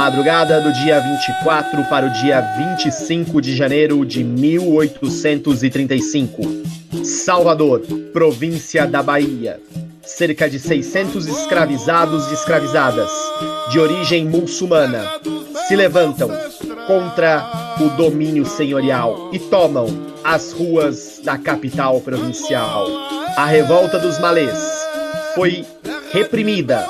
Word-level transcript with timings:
madrugada 0.00 0.60
do 0.62 0.72
dia 0.72 0.98
24 0.98 1.84
para 1.84 2.06
o 2.06 2.10
dia 2.10 2.40
25 2.40 3.38
de 3.38 3.54
janeiro 3.54 4.02
de 4.06 4.24
1835. 4.24 6.40
Salvador, 7.04 7.82
província 8.10 8.86
da 8.86 9.02
Bahia. 9.02 9.60
Cerca 10.02 10.48
de 10.48 10.58
600 10.58 11.26
escravizados 11.26 12.30
e 12.30 12.34
escravizadas, 12.34 13.10
de 13.70 13.78
origem 13.78 14.24
muçulmana, 14.24 15.04
se 15.68 15.76
levantam 15.76 16.30
contra 16.86 17.76
o 17.78 17.90
domínio 17.90 18.46
senhorial 18.46 19.28
e 19.34 19.38
tomam 19.38 19.86
as 20.24 20.52
ruas 20.52 21.20
da 21.22 21.36
capital 21.36 22.00
provincial. 22.00 22.86
A 23.36 23.44
revolta 23.44 23.98
dos 23.98 24.18
malês 24.18 24.58
foi 25.34 25.62
reprimida, 26.10 26.86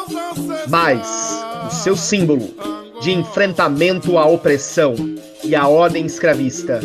mas 0.69 1.42
o 1.67 1.75
seu 1.75 1.97
símbolo 1.97 2.70
de 3.01 3.13
enfrentamento 3.13 4.19
à 4.19 4.27
opressão 4.27 4.95
e 5.43 5.55
à 5.55 5.67
ordem 5.67 6.05
escravista 6.05 6.81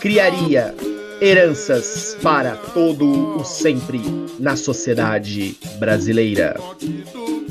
criaria 0.00 0.74
heranças 1.20 2.16
para 2.22 2.56
todo 2.56 3.38
o 3.38 3.44
sempre 3.44 4.00
na 4.38 4.56
sociedade 4.56 5.56
brasileira. 5.78 6.56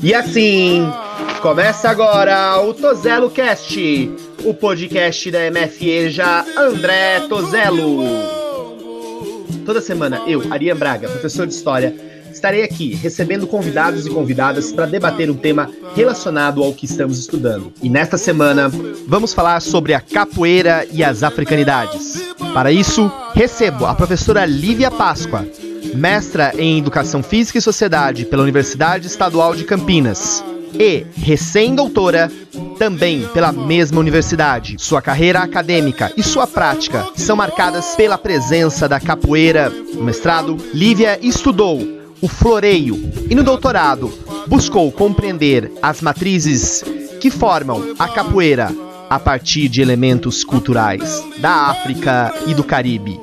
E 0.02 0.14
assim, 0.14 0.86
começa 1.40 1.88
agora 1.88 2.60
o 2.60 2.72
Tozelo 2.72 3.30
Cast, 3.30 4.10
o 4.44 4.54
podcast 4.54 5.30
da 5.30 5.50
MFEJA 5.50 6.44
André 6.56 7.20
Tozelo. 7.28 8.04
Toda 9.64 9.80
semana 9.80 10.22
eu, 10.26 10.42
Ariane 10.52 10.78
Braga, 10.78 11.08
professor 11.08 11.46
de 11.46 11.54
História, 11.54 12.13
estarei 12.34 12.62
aqui 12.64 12.94
recebendo 12.94 13.46
convidados 13.46 14.06
e 14.06 14.10
convidadas 14.10 14.72
para 14.72 14.86
debater 14.86 15.30
um 15.30 15.36
tema 15.36 15.70
relacionado 15.94 16.62
ao 16.62 16.72
que 16.72 16.84
estamos 16.84 17.18
estudando. 17.18 17.72
E 17.82 17.88
nesta 17.88 18.18
semana 18.18 18.68
vamos 19.06 19.32
falar 19.32 19.60
sobre 19.60 19.94
a 19.94 20.00
capoeira 20.00 20.86
e 20.92 21.02
as 21.02 21.22
africanidades. 21.22 22.34
Para 22.52 22.72
isso, 22.72 23.10
recebo 23.34 23.86
a 23.86 23.94
professora 23.94 24.44
Lívia 24.44 24.90
Páscoa, 24.90 25.46
mestra 25.94 26.52
em 26.58 26.78
Educação 26.78 27.22
Física 27.22 27.58
e 27.58 27.62
Sociedade 27.62 28.24
pela 28.24 28.42
Universidade 28.42 29.06
Estadual 29.06 29.54
de 29.54 29.64
Campinas 29.64 30.44
e 30.78 31.06
recém-doutora 31.16 32.30
também 32.78 33.28
pela 33.28 33.52
mesma 33.52 34.00
universidade. 34.00 34.74
Sua 34.78 35.00
carreira 35.00 35.38
acadêmica 35.38 36.12
e 36.16 36.22
sua 36.22 36.48
prática 36.48 37.06
são 37.14 37.36
marcadas 37.36 37.94
pela 37.94 38.18
presença 38.18 38.88
da 38.88 38.98
capoeira. 38.98 39.70
No 39.70 40.02
mestrado, 40.02 40.56
Lívia 40.72 41.16
estudou 41.22 42.03
o 42.24 42.28
floreio 42.28 43.12
e 43.28 43.34
no 43.34 43.42
doutorado 43.42 44.10
buscou 44.46 44.90
compreender 44.90 45.70
as 45.82 46.00
matrizes 46.00 46.82
que 47.20 47.30
formam 47.30 47.94
a 47.98 48.08
capoeira 48.08 48.74
a 49.10 49.18
partir 49.18 49.68
de 49.68 49.82
elementos 49.82 50.42
culturais 50.42 51.22
da 51.36 51.68
África 51.68 52.32
e 52.46 52.54
do 52.54 52.64
Caribe. 52.64 53.20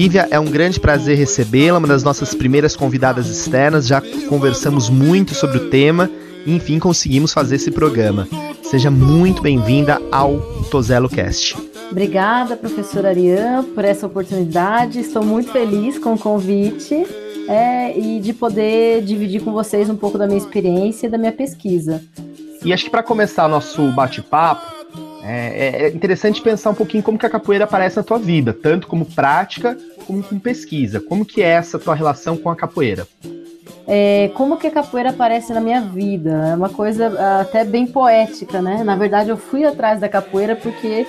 Lívia, 0.00 0.26
é 0.30 0.40
um 0.40 0.46
grande 0.46 0.80
prazer 0.80 1.14
recebê-la, 1.14 1.76
uma 1.76 1.86
das 1.86 2.02
nossas 2.02 2.32
primeiras 2.34 2.74
convidadas 2.74 3.28
externas. 3.28 3.86
Já 3.86 4.00
conversamos 4.30 4.88
muito 4.88 5.34
sobre 5.34 5.58
o 5.58 5.68
tema 5.68 6.10
e, 6.46 6.54
enfim, 6.54 6.78
conseguimos 6.78 7.34
fazer 7.34 7.56
esse 7.56 7.70
programa. 7.70 8.26
Seja 8.62 8.90
muito 8.90 9.42
bem-vinda 9.42 10.00
ao 10.10 10.40
Tozelo 10.70 11.06
Cast. 11.06 11.54
Obrigada, 11.90 12.56
professora 12.56 13.10
Ariane, 13.10 13.66
por 13.74 13.84
essa 13.84 14.06
oportunidade. 14.06 15.00
Estou 15.00 15.22
muito 15.22 15.52
feliz 15.52 15.98
com 15.98 16.14
o 16.14 16.18
convite 16.18 17.06
é, 17.46 17.98
e 17.98 18.20
de 18.20 18.32
poder 18.32 19.02
dividir 19.02 19.42
com 19.42 19.52
vocês 19.52 19.90
um 19.90 19.96
pouco 19.96 20.16
da 20.16 20.26
minha 20.26 20.38
experiência 20.38 21.08
e 21.08 21.10
da 21.10 21.18
minha 21.18 21.32
pesquisa. 21.32 22.02
E 22.64 22.72
acho 22.72 22.84
que 22.84 22.90
para 22.90 23.02
começar 23.02 23.46
nosso 23.48 23.92
bate-papo, 23.92 24.79
é, 25.22 25.82
é, 25.82 25.82
é, 25.82 25.88
interessante 25.88 26.40
pensar 26.40 26.70
um 26.70 26.74
pouquinho 26.74 27.02
como 27.02 27.18
que 27.18 27.26
a 27.26 27.30
capoeira 27.30 27.64
aparece 27.64 27.96
na 27.96 28.02
tua 28.02 28.18
vida, 28.18 28.52
tanto 28.52 28.86
como 28.86 29.04
prática 29.04 29.76
como 30.06 30.22
com 30.22 30.38
pesquisa. 30.38 31.00
Como 31.00 31.24
que 31.24 31.42
é 31.42 31.48
essa 31.48 31.78
tua 31.78 31.94
relação 31.94 32.36
com 32.36 32.50
a 32.50 32.56
capoeira? 32.56 33.06
É, 33.86 34.30
como 34.34 34.56
que 34.56 34.66
a 34.66 34.70
capoeira 34.70 35.10
aparece 35.10 35.52
na 35.52 35.60
minha 35.60 35.80
vida? 35.80 36.30
É 36.52 36.54
uma 36.54 36.68
coisa 36.68 37.40
até 37.40 37.64
bem 37.64 37.86
poética, 37.86 38.62
né? 38.62 38.82
Na 38.84 38.96
verdade, 38.96 39.30
eu 39.30 39.36
fui 39.36 39.64
atrás 39.64 40.00
da 40.00 40.08
capoeira 40.08 40.56
porque 40.56 41.06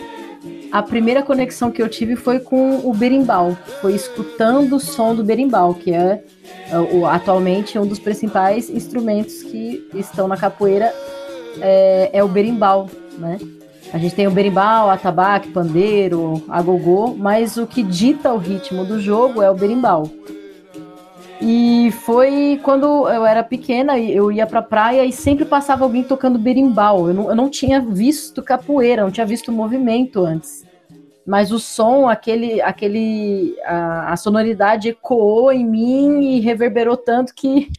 a 0.72 0.81
primeira 0.81 1.22
conexão 1.22 1.72
que 1.72 1.81
eu 1.81 1.88
tive 1.88 2.16
foi 2.16 2.39
com 2.39 2.79
o 2.83 2.93
berimbau, 2.93 3.55
foi 3.81 3.93
escutando 3.93 4.75
o 4.75 4.79
som 4.79 5.13
do 5.13 5.23
berimbau, 5.23 5.73
que 5.73 5.93
é, 5.93 6.23
é 6.67 7.05
atualmente 7.09 7.78
um 7.78 7.85
dos 7.85 7.99
principais 7.99 8.69
instrumentos 8.69 9.43
que 9.43 9.88
estão 9.93 10.28
na 10.28 10.38
capoeira, 10.38 10.93
é, 11.61 12.09
é 12.13 12.23
o 12.23 12.28
berimbau, 12.28 12.89
né? 13.17 13.38
A 13.94 13.97
gente 13.97 14.16
tem 14.16 14.25
o 14.25 14.31
berimbau, 14.31 14.90
atabaque, 14.90 15.50
pandeiro, 15.50 16.44
agogô, 16.47 17.13
mas 17.18 17.57
o 17.57 17.68
que 17.68 17.84
dita 17.84 18.31
o 18.31 18.38
ritmo 18.38 18.85
do 18.85 19.00
jogo 19.02 19.41
é 19.41 19.52
o 19.52 19.56
berimbau. 19.56 20.09
E 21.41 21.91
foi 22.06 22.59
quando 22.63 22.85
eu 23.09 23.25
era 23.25 23.44
pequena, 23.44 24.00
eu 24.00 24.31
ia 24.31 24.46
pra 24.46 24.62
praia 24.62 25.03
e 25.03 25.12
sempre 25.12 25.44
passava 25.44 25.84
alguém 25.84 26.03
tocando 26.03 26.40
berimbau. 26.40 27.09
Eu 27.09 27.13
não, 27.13 27.29
eu 27.29 27.35
não 27.35 27.50
tinha 27.50 27.81
visto 27.81 28.44
capoeira, 28.44 29.03
não 29.03 29.12
tinha 29.12 29.25
visto 29.25 29.52
movimento 29.52 30.23
antes. 30.23 30.63
Mas 31.25 31.52
o 31.52 31.59
som, 31.59 32.08
aquele, 32.08 32.62
aquele, 32.62 33.56
a, 33.66 34.13
a 34.13 34.18
sonoridade 34.18 34.90
ecoou 34.90 35.52
em 35.52 35.66
mim 35.66 36.22
e 36.22 36.40
reverberou 36.40 36.96
tanto 36.96 37.34
que 37.35 37.69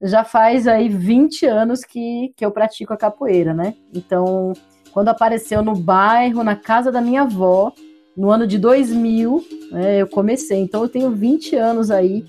já 0.00 0.24
faz 0.24 0.66
aí 0.66 0.88
20 0.88 1.46
anos 1.46 1.84
que, 1.84 2.32
que 2.36 2.44
eu 2.44 2.50
pratico 2.50 2.92
a 2.92 2.96
capoeira, 2.96 3.54
né? 3.54 3.74
Então, 3.94 4.52
quando 4.92 5.08
apareceu 5.08 5.62
no 5.62 5.74
bairro, 5.74 6.44
na 6.44 6.56
casa 6.56 6.92
da 6.92 7.00
minha 7.00 7.22
avó, 7.22 7.72
no 8.16 8.30
ano 8.30 8.46
de 8.46 8.58
2000, 8.58 9.44
né, 9.70 10.02
eu 10.02 10.06
comecei. 10.06 10.58
Então 10.60 10.82
eu 10.82 10.88
tenho 10.88 11.10
20 11.10 11.56
anos 11.56 11.90
aí 11.90 12.24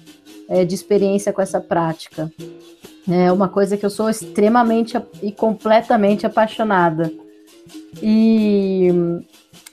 é, 0.48 0.64
de 0.64 0.74
experiência 0.74 1.34
com 1.34 1.42
essa 1.42 1.60
prática. 1.60 2.32
É 3.10 3.32
uma 3.32 3.50
coisa 3.50 3.76
que 3.76 3.86
eu 3.86 3.90
sou 3.90 4.10
extremamente 4.10 4.98
e 5.22 5.32
completamente 5.32 6.26
apaixonada. 6.26 7.12
E 8.02 8.90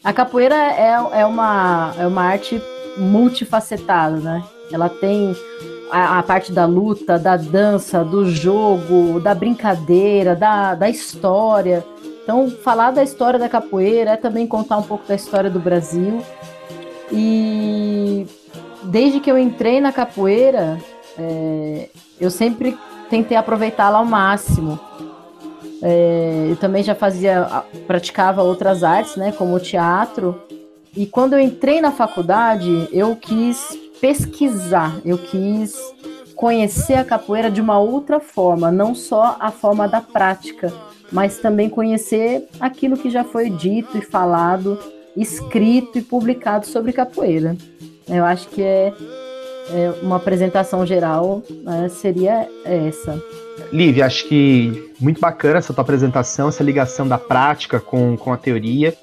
a 0.02 0.12
capoeira 0.12 0.56
é, 0.56 1.20
é, 1.20 1.26
uma, 1.26 1.94
é 1.96 2.06
uma 2.06 2.22
arte 2.22 2.60
multifacetada, 2.96 4.16
né? 4.16 4.44
Ela 4.72 4.88
tem 4.88 5.34
a, 5.90 6.18
a, 6.18 6.22
parte 6.22 6.52
da 6.52 6.66
luta, 6.66 7.18
da 7.18 7.36
dança, 7.36 8.04
do 8.04 8.28
jogo, 8.28 9.20
da 9.20 9.34
brincadeira, 9.34 10.34
da, 10.34 10.74
da 10.74 10.88
história. 10.88 11.84
Então, 12.22 12.50
falar 12.50 12.90
da 12.90 13.02
história 13.02 13.38
da 13.38 13.48
capoeira 13.48 14.12
é 14.12 14.16
também 14.16 14.46
contar 14.46 14.78
um 14.78 14.82
pouco 14.82 15.06
da 15.06 15.14
história 15.14 15.50
do 15.50 15.58
Brasil. 15.58 16.22
E 17.10 18.26
desde 18.84 19.20
que 19.20 19.30
eu 19.30 19.38
entrei 19.38 19.80
na 19.80 19.92
capoeira, 19.92 20.78
é, 21.18 21.88
eu 22.20 22.30
sempre 22.30 22.78
tentei 23.08 23.36
aproveitá-la 23.36 23.98
ao 23.98 24.04
máximo. 24.04 24.78
É, 25.82 26.48
eu 26.50 26.56
também 26.56 26.82
já 26.82 26.94
fazia, 26.94 27.64
praticava 27.86 28.42
outras 28.42 28.84
artes, 28.84 29.16
né, 29.16 29.32
como 29.32 29.54
o 29.54 29.60
teatro. 29.60 30.40
E 30.96 31.06
quando 31.06 31.32
eu 31.32 31.40
entrei 31.40 31.80
na 31.80 31.90
faculdade, 31.90 32.88
eu 32.92 33.16
quis 33.16 33.78
pesquisar, 34.00 35.00
eu 35.04 35.18
quis 35.18 35.74
conhecer 36.34 36.94
a 36.94 37.04
capoeira 37.04 37.50
de 37.50 37.60
uma 37.60 37.78
outra 37.78 38.18
forma, 38.18 38.70
não 38.70 38.94
só 38.94 39.36
a 39.38 39.50
forma 39.50 39.86
da 39.86 40.00
prática 40.00 40.72
mas 41.10 41.38
também 41.38 41.68
conhecer 41.68 42.46
aquilo 42.58 42.96
que 42.96 43.10
já 43.10 43.24
foi 43.24 43.50
dito 43.50 43.98
e 43.98 44.02
falado, 44.02 44.78
escrito 45.16 45.98
e 45.98 46.02
publicado 46.02 46.66
sobre 46.66 46.92
capoeira. 46.92 47.56
Eu 48.08 48.24
acho 48.24 48.48
que 48.48 48.62
é, 48.62 48.92
é 49.70 49.94
uma 50.02 50.16
apresentação 50.16 50.84
geral 50.86 51.42
né, 51.62 51.88
seria 51.88 52.48
essa. 52.64 53.20
Lívia, 53.72 54.06
acho 54.06 54.26
que 54.26 54.92
muito 54.98 55.20
bacana 55.20 55.58
essa 55.58 55.72
tua 55.72 55.82
apresentação, 55.82 56.48
essa 56.48 56.64
ligação 56.64 57.06
da 57.06 57.18
prática 57.18 57.78
com, 57.78 58.16
com 58.16 58.32
a 58.32 58.36
teoria. 58.36 58.94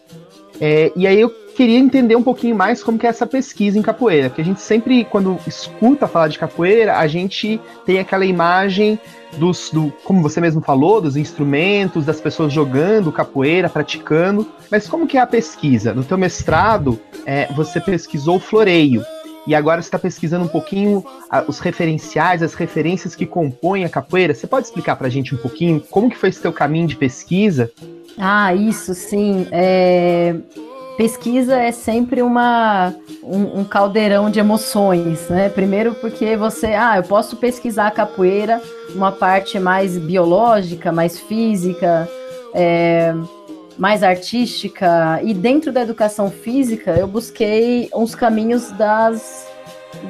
É, 0.59 0.91
e 0.95 1.05
aí 1.05 1.21
eu 1.21 1.31
queria 1.57 1.79
entender 1.79 2.15
um 2.15 2.21
pouquinho 2.21 2.55
mais 2.55 2.83
como 2.83 2.99
que 2.99 3.07
é 3.07 3.09
essa 3.09 3.25
pesquisa 3.25 3.79
em 3.79 3.81
capoeira, 3.81 4.29
porque 4.29 4.41
a 4.43 4.45
gente 4.45 4.61
sempre, 4.61 5.03
quando 5.03 5.39
escuta 5.47 6.07
falar 6.07 6.27
de 6.27 6.37
capoeira, 6.37 6.99
a 6.99 7.07
gente 7.07 7.59
tem 7.83 7.97
aquela 7.97 8.25
imagem 8.25 8.99
dos, 9.39 9.71
do, 9.71 9.91
como 10.03 10.21
você 10.21 10.39
mesmo 10.39 10.61
falou, 10.61 11.01
dos 11.01 11.17
instrumentos, 11.17 12.05
das 12.05 12.21
pessoas 12.21 12.53
jogando 12.53 13.11
capoeira, 13.11 13.67
praticando. 13.67 14.47
Mas 14.69 14.87
como 14.87 15.07
que 15.07 15.17
é 15.17 15.21
a 15.21 15.25
pesquisa? 15.25 15.95
No 15.95 16.03
teu 16.03 16.15
mestrado, 16.15 16.99
é, 17.25 17.51
você 17.53 17.81
pesquisou 17.81 18.39
floreio. 18.39 19.03
e 19.47 19.55
agora 19.55 19.81
você 19.81 19.87
está 19.87 19.97
pesquisando 19.97 20.45
um 20.45 20.49
pouquinho 20.49 21.03
os 21.47 21.57
referenciais, 21.57 22.43
as 22.43 22.53
referências 22.53 23.15
que 23.15 23.25
compõem 23.25 23.83
a 23.83 23.89
capoeira. 23.89 24.35
Você 24.35 24.45
pode 24.45 24.67
explicar 24.67 24.95
para 24.95 25.07
a 25.07 25.09
gente 25.09 25.33
um 25.33 25.39
pouquinho 25.39 25.81
como 25.89 26.07
que 26.07 26.17
foi 26.17 26.29
esse 26.29 26.41
teu 26.41 26.53
caminho 26.53 26.85
de 26.85 26.95
pesquisa? 26.95 27.71
Ah, 28.15 28.53
isso 28.53 28.93
sim. 28.93 29.47
É... 29.51 30.35
Pesquisa 30.97 31.55
é 31.55 31.71
sempre 31.71 32.23
uma, 32.23 32.91
um, 33.21 33.59
um, 33.59 33.63
caldeirão 33.63 34.31
de 34.31 34.39
emoções, 34.39 35.29
né? 35.29 35.47
Primeiro 35.47 35.93
porque 35.93 36.35
você, 36.35 36.73
ah, 36.73 36.97
eu 36.97 37.03
posso 37.03 37.37
pesquisar 37.37 37.85
a 37.85 37.91
capoeira, 37.91 38.59
uma 38.95 39.11
parte 39.11 39.59
mais 39.59 39.95
biológica, 39.95 40.91
mais 40.91 41.19
física, 41.19 42.09
é, 42.51 43.13
mais 43.77 44.01
artística, 44.01 45.21
e 45.23 45.35
dentro 45.35 45.71
da 45.71 45.83
educação 45.83 46.31
física 46.31 46.97
eu 46.97 47.07
busquei 47.07 47.91
uns 47.93 48.15
caminhos 48.15 48.71
das, 48.71 49.47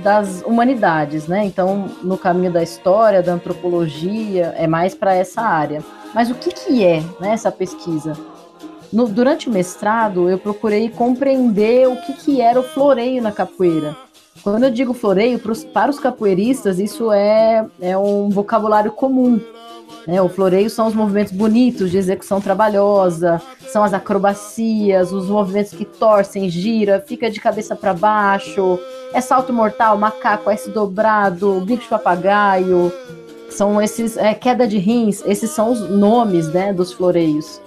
das 0.02 0.42
humanidades, 0.44 1.28
né? 1.28 1.44
Então, 1.44 1.88
no 2.02 2.18
caminho 2.18 2.54
da 2.54 2.64
história, 2.64 3.22
da 3.22 3.34
antropologia, 3.34 4.56
é 4.58 4.66
mais 4.66 4.96
para 4.96 5.14
essa 5.14 5.42
área. 5.42 5.84
Mas 6.16 6.32
o 6.32 6.36
que, 6.36 6.50
que 6.50 6.86
é 6.86 7.02
né, 7.20 7.32
essa 7.34 7.52
pesquisa? 7.52 8.14
No, 8.92 9.08
durante 9.08 9.50
o 9.50 9.52
mestrado, 9.52 10.30
eu 10.30 10.38
procurei 10.38 10.90
compreender 10.90 11.88
o 11.88 11.98
que, 12.02 12.14
que 12.14 12.42
era 12.42 12.60
o 12.60 12.64
floreio 12.64 13.22
na 13.22 13.32
capoeira. 13.32 13.96
Quando 14.44 14.64
eu 14.64 14.72
digo 14.72 14.94
floreio, 14.94 15.40
pros, 15.40 15.64
para 15.64 15.92
os 15.92 16.00
capoeiristas, 16.00 16.80
isso 16.80 17.12
é, 17.12 17.66
é 17.82 17.98
um 17.98 18.30
vocabulário 18.30 18.92
comum. 18.92 19.42
Né? 20.08 20.22
O 20.22 20.30
floreio 20.30 20.70
são 20.70 20.88
os 20.88 20.94
movimentos 20.94 21.34
bonitos 21.34 21.92
de 21.92 21.98
execução 21.98 22.40
trabalhosa, 22.40 23.42
são 23.68 23.84
as 23.84 23.94
acrobacias, 23.94 25.12
os 25.12 25.28
movimentos 25.28 25.74
que 25.74 25.84
torcem, 25.84 26.50
gira, 26.50 27.04
fica 27.06 27.30
de 27.30 27.42
cabeça 27.42 27.76
para 27.76 27.94
baixo, 27.94 28.80
é 29.14 29.20
salto 29.20 29.52
mortal, 29.52 29.98
macaco, 29.98 30.50
S 30.50 30.70
dobrado, 30.70 31.62
bico 31.62 31.84
de 31.84 31.90
papagaio, 31.90 32.92
são 33.50 33.82
esses 33.82 34.16
é, 34.16 34.34
queda 34.34 34.68
de 34.68 34.78
rins, 34.78 35.24
esses 35.26 35.50
são 35.50 35.72
os 35.72 35.90
nomes 35.90 36.48
né, 36.54 36.72
dos 36.72 36.94
floreios. 36.94 37.62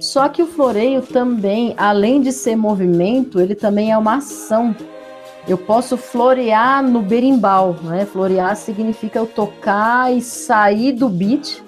Só 0.00 0.28
que 0.28 0.42
o 0.42 0.46
floreio 0.46 1.02
também, 1.02 1.74
além 1.76 2.20
de 2.20 2.32
ser 2.32 2.56
movimento, 2.56 3.40
ele 3.40 3.54
também 3.54 3.92
é 3.92 3.98
uma 3.98 4.16
ação. 4.16 4.74
Eu 5.46 5.58
posso 5.58 5.96
florear 5.96 6.82
no 6.82 7.02
berimbau, 7.02 7.76
né? 7.82 8.06
Florear 8.06 8.56
significa 8.56 9.18
eu 9.18 9.26
tocar 9.26 10.14
e 10.14 10.20
sair 10.22 10.92
do 10.92 11.08
beat. 11.08 11.62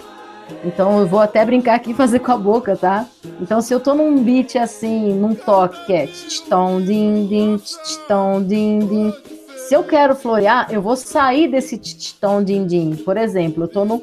Então 0.65 0.99
eu 1.01 1.07
vou 1.07 1.21
até 1.21 1.45
brincar 1.45 1.75
aqui 1.75 1.91
e 1.91 1.95
fazer 1.95 2.21
com 2.21 2.33
a 2.33 2.39
boca, 2.39 2.77
tá? 2.77 3.07
Então 3.41 3.61
se 3.61 3.75
eu 3.75 3.81
tô 3.81 3.95
num 3.95 4.23
beat 4.23 4.57
assim, 4.57 5.13
num 5.13 5.35
toque 5.35 5.85
que 5.87 5.93
é 5.93 6.07
tchitão, 6.07 6.81
din, 6.81 7.27
din, 7.27 7.57
tchitão, 7.57 8.43
din, 8.43 8.79
din. 8.79 9.13
Se 9.69 9.75
eu 9.75 9.83
quero 9.83 10.15
florear, 10.15 10.69
eu 10.71 10.81
vou 10.81 10.97
sair 10.97 11.49
desse 11.49 11.77
tchitão, 11.77 12.43
din, 12.43 12.67
din. 12.67 12.95
Por 12.95 13.17
exemplo, 13.17 13.65
eu 13.65 13.69
tô 13.69 13.85
no 13.85 14.01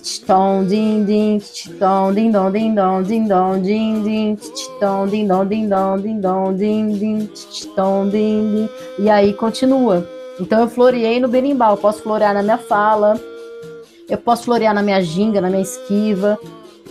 tchitão, 0.00 0.64
din, 0.64 1.04
din, 1.04 1.38
tchitão, 1.38 2.12
din, 2.12 2.30
dom, 2.30 2.50
din, 2.52 2.74
dom, 2.74 3.02
din, 3.02 3.26
dom, 3.26 3.60
din, 3.60 4.02
din, 4.02 4.36
tchitão, 4.36 5.06
din, 5.06 5.26
dom, 5.26 5.46
din, 5.46 5.68
dom, 5.68 6.00
din, 6.00 6.20
dom, 6.20 6.56
din, 6.56 6.98
din, 6.98 7.26
tchitão, 7.26 8.08
din, 8.08 8.54
din. 8.54 8.68
E 8.98 9.10
aí 9.10 9.32
continua. 9.32 10.06
Então 10.40 10.60
eu 10.60 10.68
floreei 10.68 11.20
no 11.20 11.28
berimbau, 11.28 11.76
posso 11.76 12.02
florear 12.02 12.34
na 12.34 12.42
minha 12.42 12.58
fala, 12.58 13.20
eu 14.08 14.18
posso 14.18 14.44
florear 14.44 14.74
na 14.74 14.82
minha 14.82 15.02
ginga, 15.02 15.40
na 15.40 15.50
minha 15.50 15.62
esquiva. 15.62 16.38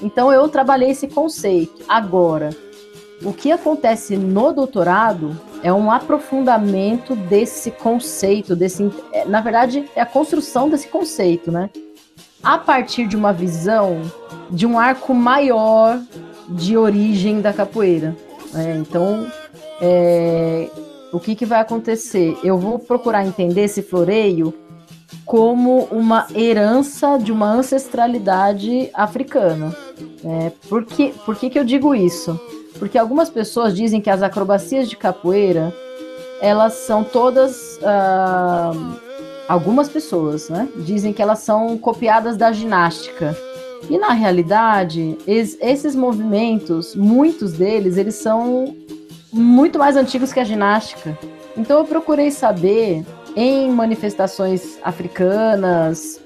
Então 0.01 0.31
eu 0.31 0.47
trabalhei 0.47 0.91
esse 0.91 1.07
conceito. 1.07 1.83
Agora, 1.87 2.49
o 3.23 3.33
que 3.33 3.51
acontece 3.51 4.17
no 4.17 4.51
doutorado 4.51 5.39
é 5.63 5.71
um 5.71 5.91
aprofundamento 5.91 7.15
desse 7.15 7.69
conceito, 7.69 8.55
desse, 8.55 8.91
na 9.27 9.41
verdade, 9.41 9.85
é 9.95 10.01
a 10.01 10.05
construção 10.05 10.69
desse 10.69 10.87
conceito, 10.87 11.51
né? 11.51 11.69
A 12.43 12.57
partir 12.57 13.07
de 13.07 13.15
uma 13.15 13.31
visão 13.31 14.01
de 14.49 14.65
um 14.65 14.77
arco 14.77 15.13
maior 15.13 15.99
de 16.49 16.75
origem 16.75 17.39
da 17.41 17.53
capoeira. 17.53 18.15
Né? 18.53 18.77
Então, 18.77 19.27
é, 19.79 20.69
o 21.11 21.19
que, 21.19 21.35
que 21.35 21.45
vai 21.45 21.61
acontecer? 21.61 22.37
Eu 22.43 22.57
vou 22.57 22.79
procurar 22.79 23.25
entender 23.25 23.61
esse 23.61 23.81
floreio 23.81 24.53
como 25.25 25.87
uma 25.91 26.27
herança 26.35 27.17
de 27.17 27.31
uma 27.31 27.51
ancestralidade 27.51 28.89
africana. 28.93 29.75
É, 30.23 30.51
por 30.67 30.85
que, 30.85 31.13
por 31.25 31.35
que, 31.35 31.49
que 31.49 31.59
eu 31.59 31.63
digo 31.63 31.93
isso? 31.93 32.39
Porque 32.79 32.97
algumas 32.97 33.29
pessoas 33.29 33.75
dizem 33.75 34.01
que 34.01 34.09
as 34.09 34.23
acrobacias 34.23 34.89
de 34.89 34.97
capoeira 34.97 35.73
elas 36.41 36.73
são 36.73 37.03
todas. 37.03 37.77
Uh, 37.77 38.99
algumas 39.51 39.89
pessoas 39.89 40.47
né, 40.47 40.69
dizem 40.77 41.11
que 41.11 41.21
elas 41.21 41.39
são 41.39 41.77
copiadas 41.77 42.37
da 42.37 42.53
ginástica. 42.53 43.37
E 43.89 43.97
na 43.97 44.13
realidade, 44.13 45.17
es, 45.27 45.57
esses 45.59 45.93
movimentos, 45.93 46.95
muitos 46.95 47.51
deles, 47.51 47.97
eles 47.97 48.15
são 48.15 48.73
muito 49.33 49.77
mais 49.77 49.97
antigos 49.97 50.31
que 50.31 50.39
a 50.39 50.45
ginástica. 50.45 51.17
Então 51.57 51.79
eu 51.79 51.85
procurei 51.85 52.31
saber 52.31 53.05
em 53.35 53.69
manifestações 53.69 54.79
africanas 54.83 56.21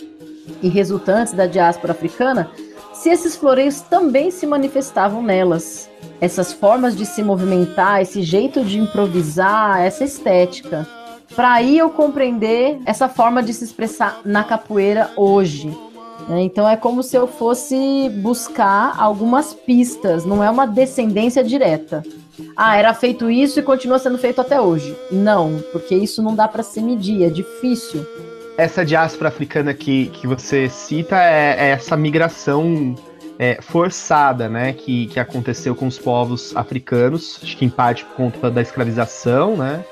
e 0.62 0.68
resultantes 0.68 1.34
da 1.34 1.48
diáspora 1.48 1.94
africana, 1.94 2.52
se 2.94 3.10
esses 3.10 3.36
floreios 3.36 3.82
também 3.82 4.30
se 4.30 4.46
manifestavam 4.46 5.24
nelas. 5.24 5.90
Essas 6.22 6.54
formas 6.54 6.96
de 6.96 7.08
se 7.08 7.24
movimentar, 7.24 8.02
esse 8.02 8.22
jeito 8.22 8.64
de 8.64 8.78
improvisar, 8.78 9.82
essa 9.82 10.04
estética. 10.04 10.88
Para 11.34 11.54
aí 11.54 11.78
eu 11.78 11.90
compreender 11.90 12.80
essa 12.86 13.08
forma 13.08 13.42
de 13.42 13.54
se 13.54 13.64
expressar 13.64 14.20
na 14.26 14.44
capoeira 14.44 15.12
hoje. 15.16 15.70
Né? 16.28 16.42
Então 16.42 16.68
é 16.68 16.76
como 16.76 17.02
se 17.02 17.16
eu 17.16 17.28
fosse 17.28 18.10
buscar 18.22 18.96
algumas 19.00 19.54
pistas, 19.54 20.26
não 20.26 20.44
é 20.44 20.50
uma 20.50 20.68
descendência 20.68 21.44
direta 21.44 22.04
ah, 22.56 22.78
era 22.78 22.94
feito 22.94 23.30
isso 23.30 23.60
e 23.60 23.64
continua 23.64 24.00
sendo 24.00 24.18
feito 24.18 24.42
até 24.42 24.60
hoje. 24.60 24.96
Não, 25.12 25.62
porque 25.72 25.96
isso 25.96 26.22
não 26.22 26.36
dá 26.36 26.48
para 26.48 26.64
se 26.64 26.82
medir, 26.82 27.24
é 27.24 27.30
difícil. 27.30 28.06
Essa 28.58 28.86
diáspora 28.86 29.30
africana 29.30 29.74
que, 29.74 30.08
que 30.08 30.28
você 30.28 30.70
cita 30.70 31.18
é, 31.18 31.56
é 31.58 31.70
essa 31.72 31.98
migração 31.98 32.96
é, 33.38 33.62
forçada, 33.62 34.48
né, 34.48 34.74
que, 34.74 35.08
que 35.08 35.20
aconteceu 35.20 35.76
com 35.76 35.88
os 35.88 35.98
povos 35.98 36.56
africanos, 36.56 37.40
acho 37.44 37.58
que 37.58 37.66
em 37.66 37.70
parte 37.70 38.06
por 38.06 38.16
conta 38.16 38.50
da 38.50 38.62
escravização, 38.62 39.58
né, 39.58 39.84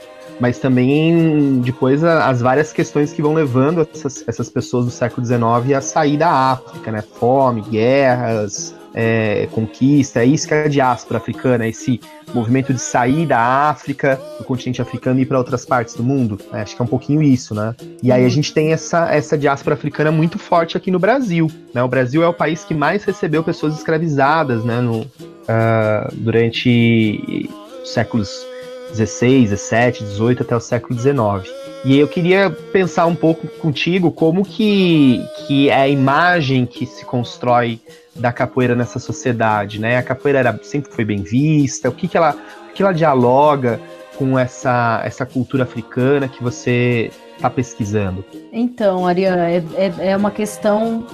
mas 0.44 0.60
também 0.60 1.62
depois 1.62 2.04
as 2.04 2.42
várias 2.42 2.74
questões 2.74 3.14
que 3.14 3.22
vão 3.22 3.34
levando 3.34 3.88
essas, 3.94 4.26
essas 4.28 4.50
pessoas 4.50 4.84
do 4.84 4.92
século 4.92 5.26
XIX 5.26 5.78
a 5.78 5.80
sair 5.80 6.18
da 6.18 6.30
África, 6.30 6.92
né, 6.92 7.02
fome, 7.02 7.62
guerras, 7.62 8.76
é, 8.94 9.48
conquista, 9.54 10.20
é 10.20 10.26
isso 10.26 10.46
que 10.46 10.54
é 10.54 10.66
a 10.66 10.68
diáspora 10.68 11.18
africana, 11.18 11.66
esse 11.66 11.98
movimento 12.34 12.74
de 12.74 12.82
sair 12.82 13.26
da 13.26 13.40
África, 13.40 14.20
do 14.38 14.44
continente 14.44 14.82
africano 14.82 15.18
e 15.18 15.22
ir 15.22 15.28
para 15.28 15.38
outras 15.38 15.64
partes 15.64 15.96
do 15.96 16.04
mundo. 16.04 16.38
É, 16.52 16.60
acho 16.60 16.76
que 16.76 16.82
é 16.82 16.84
um 16.84 16.90
pouquinho 16.90 17.24
isso, 17.24 17.56
né? 17.56 17.74
E 18.04 18.12
aí 18.12 18.26
a 18.26 18.30
gente 18.30 18.54
tem 18.54 18.74
essa, 18.74 19.14
essa 19.16 19.38
diáspora 19.38 19.78
africana 19.78 20.12
muito 20.12 20.38
forte 20.38 20.76
aqui 20.76 20.92
no 20.92 21.00
Brasil. 21.00 21.50
Né? 21.74 21.82
O 21.82 21.88
Brasil 21.88 22.22
é 22.22 22.28
o 22.28 22.34
país 22.34 22.66
que 22.66 22.74
mais 22.74 23.06
recebeu 23.06 23.46
pessoas 23.46 23.78
escravizadas 23.78 24.66
né? 24.66 24.82
no, 24.82 25.04
uh, 25.04 26.14
durante 26.14 27.50
séculos 27.86 28.52
16, 28.94 29.50
17, 29.50 30.04
18 30.04 30.44
até 30.44 30.56
o 30.56 30.60
século 30.60 30.96
19. 30.96 31.50
E 31.86 32.00
eu 32.00 32.08
queria 32.08 32.50
pensar 32.50 33.06
um 33.06 33.16
pouco 33.16 33.48
contigo 33.60 34.10
como 34.10 34.46
que, 34.46 35.22
que 35.46 35.70
é 35.70 35.82
a 35.82 35.88
imagem 35.88 36.66
que 36.66 36.86
se 36.86 37.04
constrói 37.04 37.80
da 38.16 38.32
capoeira 38.32 38.76
nessa 38.76 39.00
sociedade, 39.00 39.82
né? 39.82 39.98
A 39.98 40.04
capoeira 40.04 40.40
era, 40.40 40.60
sempre 40.64 40.92
foi 40.92 41.04
bem 41.04 41.22
vista, 41.22 41.90
o 41.90 41.92
que, 41.92 42.08
que, 42.08 42.16
ela, 42.16 42.38
o 42.70 42.74
que 42.74 42.82
ela 42.82 42.94
dialoga 42.94 43.82
com 44.18 44.38
essa, 44.38 45.02
essa 45.04 45.26
cultura 45.26 45.64
africana 45.64 46.28
que 46.28 46.42
você 46.42 47.12
está 47.36 47.50
pesquisando? 47.50 48.24
Então, 48.52 49.06
Ariana, 49.06 49.50
é, 49.50 49.64
é, 49.76 50.12
é 50.12 50.18
uma 50.18 50.32
questão 50.32 51.06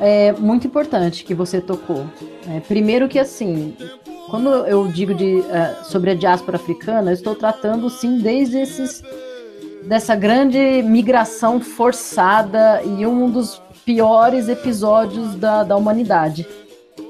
é, 0.00 0.32
muito 0.32 0.66
importante 0.66 1.24
que 1.24 1.34
você 1.34 1.60
tocou. 1.60 2.06
É, 2.48 2.60
primeiro 2.60 3.08
que 3.08 3.18
assim, 3.18 3.76
quando 4.30 4.48
eu 4.66 4.86
digo 4.88 5.14
de, 5.14 5.40
uh, 5.40 5.84
sobre 5.84 6.10
a 6.10 6.14
diáspora 6.14 6.56
africana, 6.56 7.10
eu 7.10 7.14
estou 7.14 7.34
tratando 7.34 7.88
sim 7.88 8.18
desde 8.18 8.58
esses 8.58 9.02
dessa 9.84 10.14
grande 10.14 10.82
migração 10.82 11.60
forçada 11.60 12.82
e 12.82 13.06
um 13.06 13.30
dos 13.30 13.60
piores 13.86 14.48
episódios 14.48 15.34
da, 15.34 15.62
da 15.62 15.76
humanidade, 15.76 16.46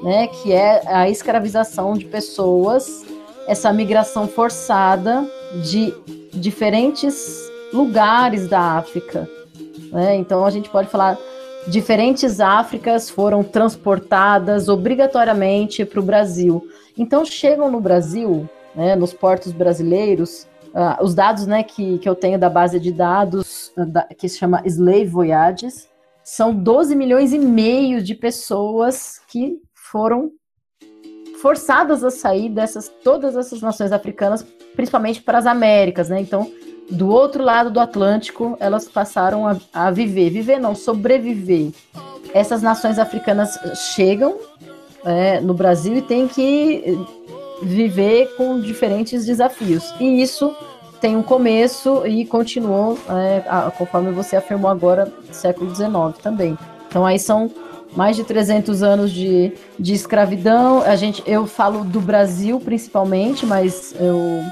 né? 0.00 0.28
Que 0.28 0.52
é 0.52 0.82
a 0.86 1.08
escravização 1.10 1.94
de 1.94 2.04
pessoas, 2.04 3.04
essa 3.48 3.72
migração 3.72 4.28
forçada 4.28 5.28
de 5.64 5.92
diferentes 6.32 7.50
lugares 7.72 8.48
da 8.48 8.60
África. 8.76 9.28
Né? 9.90 10.16
Então 10.16 10.44
a 10.44 10.50
gente 10.50 10.68
pode 10.68 10.88
falar 10.88 11.18
diferentes 11.66 12.40
Áfricas 12.40 13.10
foram 13.10 13.42
transportadas 13.42 14.68
obrigatoriamente 14.68 15.84
para 15.84 16.00
o 16.00 16.02
Brasil. 16.02 16.66
Então 16.98 17.24
chegam 17.24 17.70
no 17.70 17.80
Brasil, 17.80 18.48
né, 18.74 18.96
nos 18.96 19.12
portos 19.12 19.52
brasileiros, 19.52 20.48
uh, 20.74 21.02
os 21.02 21.14
dados 21.14 21.46
né, 21.46 21.62
que, 21.62 21.98
que 21.98 22.08
eu 22.08 22.14
tenho 22.14 22.38
da 22.38 22.50
base 22.50 22.80
de 22.80 22.92
dados, 22.92 23.72
uh, 23.76 23.86
da, 23.86 24.02
que 24.02 24.28
se 24.28 24.36
chama 24.36 24.62
Slave 24.66 25.06
Voyages, 25.06 25.88
são 26.24 26.52
12 26.52 26.94
milhões 26.96 27.32
e 27.32 27.38
meio 27.38 28.02
de 28.02 28.14
pessoas 28.14 29.20
que 29.28 29.62
foram 29.72 30.32
forçadas 31.40 32.02
a 32.02 32.10
sair 32.10 32.50
dessas 32.50 32.88
todas 33.02 33.36
essas 33.36 33.62
nações 33.62 33.92
africanas, 33.92 34.44
principalmente 34.74 35.22
para 35.22 35.38
as 35.38 35.46
Américas, 35.46 36.08
né? 36.08 36.20
Então, 36.20 36.52
do 36.90 37.08
outro 37.08 37.42
lado 37.42 37.70
do 37.70 37.80
Atlântico, 37.80 38.56
elas 38.60 38.88
passaram 38.88 39.46
a, 39.46 39.56
a 39.72 39.90
viver, 39.90 40.30
viver 40.30 40.58
não, 40.58 40.74
sobreviver. 40.74 41.72
Essas 42.34 42.60
nações 42.60 42.98
africanas 42.98 43.58
chegam 43.94 44.36
é, 45.04 45.40
no 45.40 45.54
Brasil 45.54 45.96
e 45.96 46.02
têm 46.02 46.28
que 46.28 46.98
viver 47.62 48.34
com 48.36 48.60
diferentes 48.60 49.24
desafios. 49.24 49.92
E 49.98 50.22
isso 50.22 50.54
tem 51.00 51.16
um 51.16 51.22
começo 51.22 52.06
e 52.06 52.24
continuou, 52.24 52.98
é, 53.08 53.70
conforme 53.76 54.10
você 54.10 54.36
afirmou 54.36 54.70
agora, 54.70 55.12
século 55.30 55.74
XIX 55.74 56.22
também. 56.22 56.58
Então 56.88 57.04
aí 57.06 57.18
são 57.18 57.50
mais 57.96 58.16
de 58.16 58.24
300 58.24 58.82
anos 58.82 59.10
de, 59.10 59.52
de 59.78 59.94
escravidão. 59.94 60.82
A 60.82 60.96
gente, 60.96 61.22
eu 61.26 61.46
falo 61.46 61.84
do 61.84 62.00
Brasil 62.00 62.60
principalmente, 62.60 63.46
mas 63.46 63.94
eu 63.98 64.42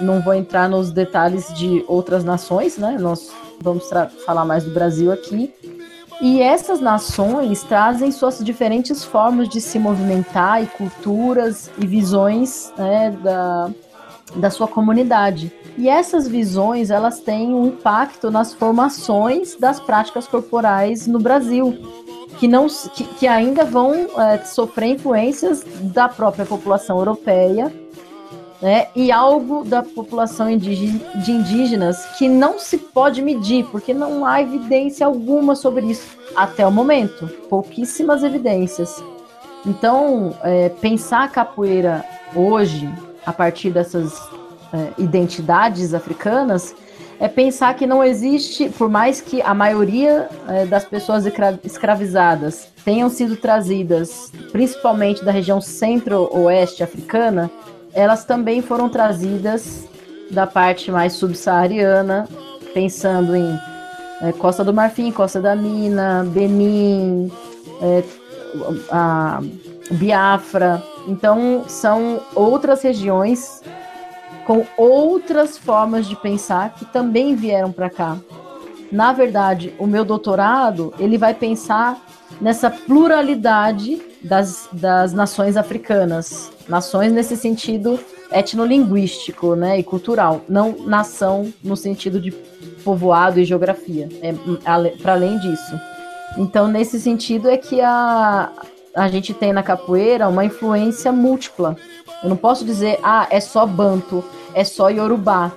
não 0.00 0.20
vou 0.20 0.34
entrar 0.34 0.68
nos 0.68 0.90
detalhes 0.90 1.52
de 1.54 1.84
outras 1.86 2.24
nações, 2.24 2.76
né? 2.78 2.96
Nós 2.98 3.30
vamos 3.60 3.88
falar 4.26 4.44
mais 4.44 4.64
do 4.64 4.70
Brasil 4.70 5.12
aqui. 5.12 5.52
E 6.22 6.40
essas 6.40 6.80
nações 6.80 7.64
trazem 7.64 8.12
suas 8.12 8.38
diferentes 8.38 9.04
formas 9.04 9.48
de 9.48 9.60
se 9.60 9.76
movimentar 9.76 10.62
e 10.62 10.66
culturas 10.68 11.68
e 11.76 11.84
visões 11.84 12.72
né, 12.78 13.10
da, 13.10 13.68
da 14.36 14.48
sua 14.48 14.68
comunidade. 14.68 15.52
E 15.76 15.88
essas 15.88 16.28
visões 16.28 16.92
elas 16.92 17.18
têm 17.18 17.52
um 17.52 17.66
impacto 17.66 18.30
nas 18.30 18.54
formações 18.54 19.56
das 19.56 19.80
práticas 19.80 20.28
corporais 20.28 21.08
no 21.08 21.18
Brasil 21.18 21.76
que, 22.38 22.46
não, 22.46 22.68
que, 22.68 23.02
que 23.02 23.26
ainda 23.26 23.64
vão 23.64 23.92
é, 23.92 24.38
sofrer 24.44 24.90
influências 24.90 25.64
da 25.92 26.08
própria 26.08 26.46
população 26.46 26.98
europeia 26.98 27.81
né, 28.62 28.86
e 28.94 29.10
algo 29.10 29.64
da 29.64 29.82
população 29.82 30.56
de 30.56 31.32
indígenas 31.32 32.06
que 32.16 32.28
não 32.28 32.60
se 32.60 32.78
pode 32.78 33.20
medir, 33.20 33.66
porque 33.66 33.92
não 33.92 34.24
há 34.24 34.40
evidência 34.40 35.04
alguma 35.04 35.56
sobre 35.56 35.86
isso 35.86 36.16
até 36.36 36.64
o 36.64 36.70
momento, 36.70 37.26
pouquíssimas 37.50 38.22
evidências. 38.22 39.02
Então, 39.66 40.34
é, 40.44 40.68
pensar 40.68 41.24
a 41.24 41.28
capoeira 41.28 42.04
hoje, 42.34 42.88
a 43.26 43.32
partir 43.32 43.70
dessas 43.70 44.16
é, 44.72 44.92
identidades 44.96 45.92
africanas, 45.92 46.74
é 47.18 47.28
pensar 47.28 47.74
que 47.74 47.86
não 47.86 48.02
existe, 48.02 48.68
por 48.70 48.88
mais 48.88 49.20
que 49.20 49.42
a 49.42 49.54
maioria 49.54 50.28
é, 50.48 50.66
das 50.66 50.84
pessoas 50.84 51.24
escravizadas 51.62 52.68
tenham 52.84 53.08
sido 53.08 53.36
trazidas, 53.36 54.32
principalmente 54.50 55.24
da 55.24 55.30
região 55.30 55.60
centro-oeste 55.60 56.82
africana, 56.82 57.48
elas 57.94 58.24
também 58.24 58.62
foram 58.62 58.88
trazidas 58.88 59.88
da 60.30 60.46
parte 60.46 60.90
mais 60.90 61.12
subsaariana, 61.14 62.28
pensando 62.72 63.36
em 63.36 63.58
é, 64.22 64.32
Costa 64.32 64.64
do 64.64 64.72
Marfim, 64.72 65.10
Costa 65.10 65.40
da 65.40 65.54
Mina, 65.54 66.24
Benin, 66.32 67.30
é, 67.80 68.02
a 68.90 69.40
Biafra. 69.90 70.82
Então, 71.06 71.64
são 71.66 72.20
outras 72.34 72.82
regiões 72.82 73.62
com 74.46 74.64
outras 74.76 75.58
formas 75.58 76.06
de 76.06 76.16
pensar 76.16 76.74
que 76.74 76.84
também 76.86 77.34
vieram 77.34 77.70
para 77.70 77.90
cá. 77.90 78.16
Na 78.90 79.12
verdade, 79.12 79.74
o 79.78 79.86
meu 79.86 80.04
doutorado 80.04 80.92
ele 80.98 81.16
vai 81.16 81.34
pensar 81.34 82.00
nessa 82.40 82.70
pluralidade 82.70 84.00
das, 84.24 84.68
das 84.72 85.12
nações 85.12 85.56
africanas, 85.56 86.50
nações 86.68 87.12
nesse 87.12 87.36
sentido 87.36 87.98
etnolinguístico, 88.30 89.54
né, 89.54 89.78
e 89.78 89.82
cultural, 89.82 90.42
não 90.48 90.74
nação 90.86 91.52
no 91.62 91.76
sentido 91.76 92.20
de 92.20 92.30
povoado 92.82 93.38
e 93.38 93.44
geografia, 93.44 94.08
é 94.22 94.32
para 95.02 95.12
além 95.12 95.38
disso. 95.38 95.78
Então, 96.38 96.66
nesse 96.66 96.98
sentido 96.98 97.48
é 97.50 97.58
que 97.58 97.80
a, 97.80 98.50
a 98.94 99.08
gente 99.08 99.34
tem 99.34 99.52
na 99.52 99.62
capoeira 99.62 100.28
uma 100.28 100.44
influência 100.44 101.12
múltipla 101.12 101.76
eu 102.22 102.28
não 102.28 102.36
posso 102.36 102.64
dizer, 102.64 103.00
ah, 103.02 103.26
é 103.30 103.40
só 103.40 103.66
Banto, 103.66 104.24
é 104.54 104.62
só 104.62 104.88
Yorubá. 104.88 105.50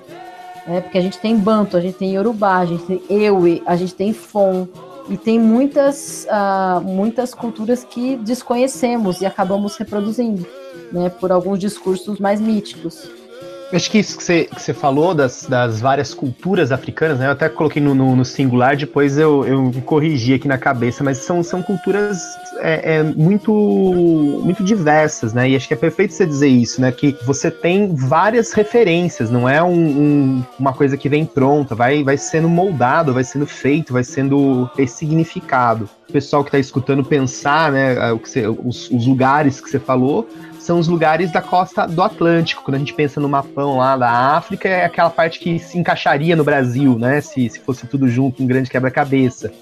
Né? 0.66 0.80
Porque 0.80 0.98
a 0.98 1.00
gente 1.00 1.18
tem 1.18 1.36
Banto, 1.36 1.76
a 1.76 1.80
gente 1.80 1.96
tem 1.96 2.12
Yorubá, 2.14 2.58
a 2.58 2.66
gente 2.66 2.84
tem 2.84 3.02
Ewe, 3.08 3.62
a 3.64 3.76
gente 3.76 3.94
tem 3.94 4.12
Fon. 4.12 4.66
E 5.08 5.16
tem 5.16 5.38
muitas, 5.38 6.26
uh, 6.26 6.80
muitas 6.80 7.32
culturas 7.32 7.84
que 7.84 8.16
desconhecemos 8.16 9.20
e 9.20 9.26
acabamos 9.26 9.76
reproduzindo, 9.76 10.44
né? 10.92 11.08
Por 11.08 11.30
alguns 11.30 11.60
discursos 11.60 12.18
mais 12.18 12.40
míticos. 12.40 13.08
Acho 13.72 13.90
que 13.90 13.98
isso 13.98 14.16
que 14.16 14.22
você, 14.22 14.44
que 14.44 14.62
você 14.62 14.72
falou 14.72 15.12
das, 15.12 15.44
das 15.48 15.80
várias 15.80 16.14
culturas 16.14 16.70
africanas, 16.70 17.18
né? 17.18 17.26
Eu 17.26 17.32
até 17.32 17.48
coloquei 17.48 17.82
no, 17.82 17.94
no, 17.94 18.14
no 18.14 18.24
singular, 18.24 18.76
depois 18.76 19.18
eu, 19.18 19.44
eu 19.44 19.72
corrigi 19.84 20.34
aqui 20.34 20.46
na 20.46 20.56
cabeça, 20.56 21.02
mas 21.02 21.18
são, 21.18 21.42
são 21.42 21.62
culturas 21.62 22.22
é, 22.58 22.96
é, 22.96 23.02
muito, 23.02 23.52
muito 23.52 24.62
diversas, 24.62 25.32
né? 25.34 25.50
E 25.50 25.56
acho 25.56 25.66
que 25.66 25.74
é 25.74 25.76
perfeito 25.76 26.14
você 26.14 26.24
dizer 26.24 26.46
isso, 26.46 26.80
né? 26.80 26.92
Que 26.92 27.16
você 27.24 27.50
tem 27.50 27.92
várias 27.92 28.52
referências, 28.52 29.30
não 29.30 29.48
é 29.48 29.60
um, 29.60 29.74
um, 29.74 30.44
uma 30.60 30.72
coisa 30.72 30.96
que 30.96 31.08
vem 31.08 31.26
pronta, 31.26 31.74
vai, 31.74 32.04
vai 32.04 32.16
sendo 32.16 32.48
moldado, 32.48 33.12
vai 33.12 33.24
sendo 33.24 33.46
feito, 33.46 33.92
vai 33.92 34.04
sendo 34.04 34.70
ressignificado. 34.76 35.88
O 36.08 36.12
pessoal 36.12 36.44
que 36.44 36.48
está 36.48 36.58
escutando 36.58 37.04
pensar, 37.04 37.72
né? 37.72 37.96
Os, 38.64 38.90
os 38.92 39.06
lugares 39.06 39.60
que 39.60 39.68
você 39.68 39.80
falou, 39.80 40.28
são 40.66 40.80
os 40.80 40.88
lugares 40.88 41.30
da 41.30 41.40
costa 41.40 41.86
do 41.86 42.02
Atlântico. 42.02 42.64
Quando 42.64 42.74
a 42.74 42.78
gente 42.78 42.92
pensa 42.92 43.20
no 43.20 43.28
mapão 43.28 43.76
lá 43.76 43.96
da 43.96 44.10
África, 44.10 44.68
é 44.68 44.84
aquela 44.84 45.08
parte 45.08 45.38
que 45.38 45.60
se 45.60 45.78
encaixaria 45.78 46.34
no 46.34 46.42
Brasil, 46.42 46.98
né? 46.98 47.20
Se, 47.20 47.48
se 47.48 47.60
fosse 47.60 47.86
tudo 47.86 48.08
junto, 48.08 48.42
um 48.42 48.46
grande 48.46 48.68
quebra-cabeça. 48.68 49.52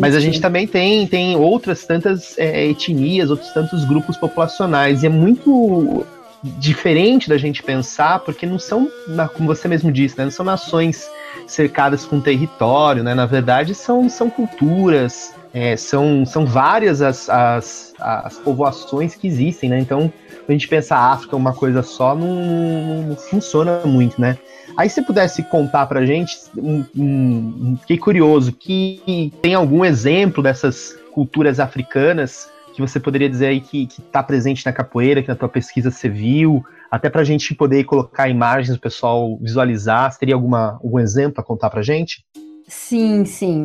Mas 0.00 0.16
a 0.16 0.20
gente 0.20 0.40
também 0.40 0.66
tem, 0.66 1.06
tem 1.06 1.36
outras 1.36 1.86
tantas 1.86 2.36
é, 2.36 2.66
etnias, 2.66 3.30
outros 3.30 3.52
tantos 3.52 3.84
grupos 3.84 4.16
populacionais. 4.16 5.04
E 5.04 5.06
é 5.06 5.08
muito 5.08 6.04
diferente 6.42 7.28
da 7.28 7.38
gente 7.38 7.62
pensar, 7.62 8.18
porque 8.20 8.44
não 8.44 8.58
são, 8.58 8.88
como 9.34 9.46
você 9.46 9.68
mesmo 9.68 9.92
disse, 9.92 10.18
né, 10.18 10.24
não 10.24 10.30
são 10.30 10.44
nações 10.44 11.08
cercadas 11.46 12.04
com 12.04 12.20
território, 12.20 13.04
né? 13.04 13.14
Na 13.14 13.26
verdade, 13.26 13.74
são, 13.76 14.08
são 14.08 14.28
culturas, 14.28 15.34
é, 15.52 15.76
são, 15.76 16.24
são 16.26 16.44
várias 16.46 17.00
as, 17.00 17.28
as, 17.28 17.94
as 17.98 18.38
povoações 18.38 19.14
que 19.14 19.26
existem, 19.26 19.70
né? 19.70 19.78
Então, 19.78 20.12
a 20.48 20.52
gente 20.52 20.68
pensa 20.68 20.96
a 20.96 21.12
África 21.12 21.36
uma 21.36 21.52
coisa 21.52 21.82
só, 21.82 22.14
não, 22.14 23.04
não, 23.06 23.16
funciona 23.16 23.80
muito, 23.84 24.20
né? 24.20 24.38
Aí 24.76 24.88
se 24.88 25.02
pudesse 25.02 25.42
contar 25.42 25.86
pra 25.86 26.06
gente, 26.06 26.36
um, 26.56 26.84
um, 26.96 27.76
fiquei 27.80 27.98
curioso, 27.98 28.52
que 28.52 29.32
tem 29.42 29.54
algum 29.54 29.84
exemplo 29.84 30.42
dessas 30.42 30.96
culturas 31.12 31.58
africanas 31.58 32.48
que 32.74 32.80
você 32.80 33.00
poderia 33.00 33.28
dizer 33.28 33.46
aí 33.46 33.60
que 33.60 33.88
está 33.98 34.22
presente 34.22 34.64
na 34.64 34.72
capoeira, 34.72 35.20
que 35.20 35.28
na 35.28 35.34
tua 35.34 35.48
pesquisa 35.48 35.90
você 35.90 36.08
viu, 36.08 36.64
até 36.88 37.10
para 37.10 37.22
a 37.22 37.24
gente 37.24 37.52
poder 37.54 37.82
colocar 37.84 38.28
imagens, 38.28 38.76
o 38.76 38.80
pessoal 38.80 39.36
visualizar, 39.40 40.12
você 40.12 40.18
teria 40.20 40.36
alguma, 40.36 40.78
algum 40.82 41.00
exemplo 41.00 41.40
a 41.40 41.44
contar 41.44 41.70
para 41.70 41.82
gente? 41.82 42.24
Sim, 42.68 43.24
sim. 43.24 43.64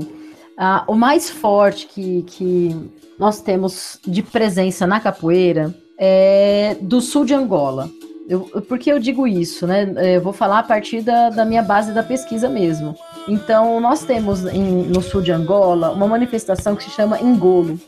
Uh, 0.58 0.92
o 0.92 0.96
mais 0.96 1.30
forte 1.30 1.88
que, 1.88 2.24
que 2.24 2.92
nós 3.18 3.42
temos 3.42 4.00
de 4.06 4.22
presença 4.22 4.86
na 4.86 5.00
capoeira 5.00 5.74
é, 5.98 6.76
do 6.82 7.02
sul 7.02 7.26
de 7.26 7.34
Angola. 7.34 7.90
Eu, 8.28 8.42
por 8.42 8.80
que 8.80 8.92
eu 8.92 9.00
digo 9.00 9.28
isso? 9.28 9.68
Né? 9.68 10.16
Eu 10.16 10.22
vou 10.22 10.34
falar 10.34 10.60
a 10.60 10.64
partir 10.64 11.02
da, 11.02 11.30
da 11.30 11.44
minha 11.44 11.62
base 11.62 11.92
da 11.92 12.02
pesquisa 12.02 12.50
mesmo. 12.50 12.96
Então, 13.28 13.80
nós 13.80 14.04
temos 14.04 14.46
em, 14.46 14.84
no 14.84 15.02
sul 15.02 15.22
de 15.22 15.32
Angola 15.32 15.92
uma 15.92 16.08
manifestação 16.08 16.76
que 16.76 16.84
se 16.84 16.90
chama 16.90 17.20
Engolo, 17.22 17.80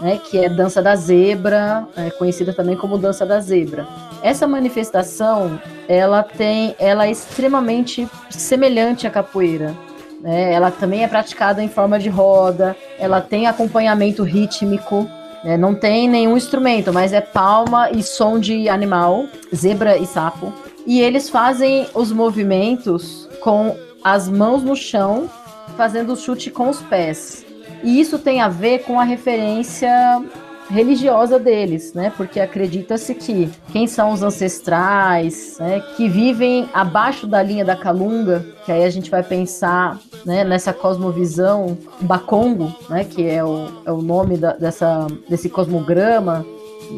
né, 0.00 0.18
que 0.18 0.38
é 0.38 0.48
dança 0.48 0.80
da 0.80 0.96
zebra, 0.96 1.86
é 1.96 2.10
conhecida 2.10 2.52
também 2.52 2.76
como 2.76 2.98
dança 2.98 3.26
da 3.26 3.40
zebra. 3.40 3.86
Essa 4.22 4.46
manifestação, 4.46 5.60
ela 5.88 6.22
tem, 6.22 6.74
ela 6.78 7.06
é 7.06 7.10
extremamente 7.10 8.08
semelhante 8.30 9.06
à 9.06 9.10
capoeira. 9.10 9.74
Né? 10.20 10.52
Ela 10.52 10.70
também 10.70 11.02
é 11.02 11.08
praticada 11.08 11.62
em 11.62 11.68
forma 11.68 11.98
de 11.98 12.08
roda, 12.08 12.76
ela 12.98 13.20
tem 13.20 13.46
acompanhamento 13.46 14.22
rítmico, 14.22 15.08
é, 15.42 15.56
não 15.56 15.74
tem 15.74 16.08
nenhum 16.08 16.36
instrumento, 16.36 16.92
mas 16.92 17.12
é 17.12 17.20
palma 17.20 17.90
e 17.90 18.02
som 18.02 18.38
de 18.38 18.68
animal, 18.68 19.26
zebra 19.54 19.96
e 19.96 20.06
sapo. 20.06 20.52
E 20.86 21.00
eles 21.00 21.28
fazem 21.30 21.86
os 21.94 22.12
movimentos 22.12 23.28
com 23.40 23.76
as 24.04 24.28
mãos 24.28 24.62
no 24.62 24.76
chão, 24.76 25.30
fazendo 25.76 26.12
o 26.12 26.16
chute 26.16 26.50
com 26.50 26.68
os 26.68 26.80
pés. 26.82 27.44
E 27.82 28.00
isso 28.00 28.18
tem 28.18 28.40
a 28.40 28.48
ver 28.48 28.80
com 28.80 29.00
a 29.00 29.04
referência 29.04 30.22
religiosa 30.70 31.38
deles, 31.38 31.92
né? 31.92 32.12
Porque 32.16 32.40
acredita-se 32.40 33.14
que 33.14 33.50
quem 33.72 33.86
são 33.86 34.12
os 34.12 34.22
ancestrais, 34.22 35.56
né, 35.58 35.80
que 35.96 36.08
vivem 36.08 36.68
abaixo 36.72 37.26
da 37.26 37.42
linha 37.42 37.64
da 37.64 37.76
Calunga, 37.76 38.44
que 38.64 38.72
aí 38.72 38.84
a 38.84 38.90
gente 38.90 39.10
vai 39.10 39.22
pensar 39.22 39.98
né, 40.24 40.44
nessa 40.44 40.72
cosmovisão 40.72 41.76
Bakongo, 42.00 42.72
né, 42.88 43.04
que 43.04 43.28
é 43.28 43.44
o, 43.44 43.68
é 43.84 43.92
o 43.92 44.00
nome 44.00 44.36
da, 44.36 44.52
dessa, 44.52 45.06
desse 45.28 45.48
cosmograma 45.48 46.46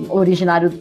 originário 0.08 0.72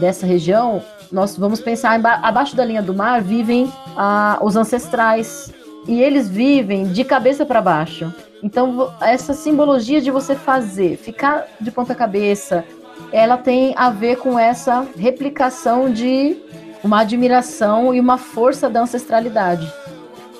dessa 0.00 0.26
região, 0.26 0.82
nós 1.10 1.36
vamos 1.36 1.60
pensar 1.60 2.00
abaixo 2.22 2.56
da 2.56 2.64
linha 2.64 2.82
do 2.82 2.94
mar 2.94 3.20
vivem 3.20 3.70
ah, 3.96 4.38
os 4.42 4.56
ancestrais 4.56 5.52
e 5.86 6.00
eles 6.00 6.28
vivem 6.28 6.86
de 6.86 7.04
cabeça 7.04 7.44
para 7.44 7.60
baixo. 7.60 8.12
Então 8.42 8.92
essa 9.00 9.32
simbologia 9.32 10.00
de 10.00 10.10
você 10.10 10.34
fazer, 10.34 10.96
ficar 10.96 11.46
de 11.60 11.70
ponta 11.70 11.94
cabeça, 11.94 12.64
ela 13.12 13.36
tem 13.36 13.72
a 13.76 13.90
ver 13.90 14.16
com 14.16 14.38
essa 14.38 14.86
replicação 14.96 15.90
de 15.90 16.36
uma 16.82 17.00
admiração 17.00 17.94
e 17.94 18.00
uma 18.00 18.18
força 18.18 18.68
da 18.68 18.82
ancestralidade. 18.82 19.72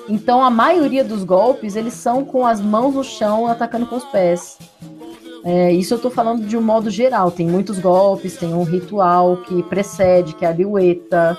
Então 0.09 0.43
a 0.43 0.49
maioria 0.49 1.03
dos 1.03 1.23
golpes 1.23 1.75
eles 1.75 1.93
são 1.93 2.25
com 2.25 2.45
as 2.45 2.59
mãos 2.59 2.95
no 2.95 3.03
chão 3.03 3.47
atacando 3.47 3.85
com 3.85 3.95
os 3.95 4.05
pés. 4.05 4.57
É, 5.45 5.71
isso 5.73 5.93
eu 5.93 5.97
estou 5.97 6.11
falando 6.11 6.45
de 6.45 6.57
um 6.57 6.61
modo 6.61 6.89
geral. 6.89 7.31
Tem 7.31 7.47
muitos 7.47 7.79
golpes, 7.79 8.37
tem 8.37 8.53
um 8.53 8.63
ritual 8.63 9.37
que 9.37 9.61
precede, 9.63 10.33
que 10.35 10.45
é 10.45 10.49
a 10.49 10.53
liueta, 10.53 11.37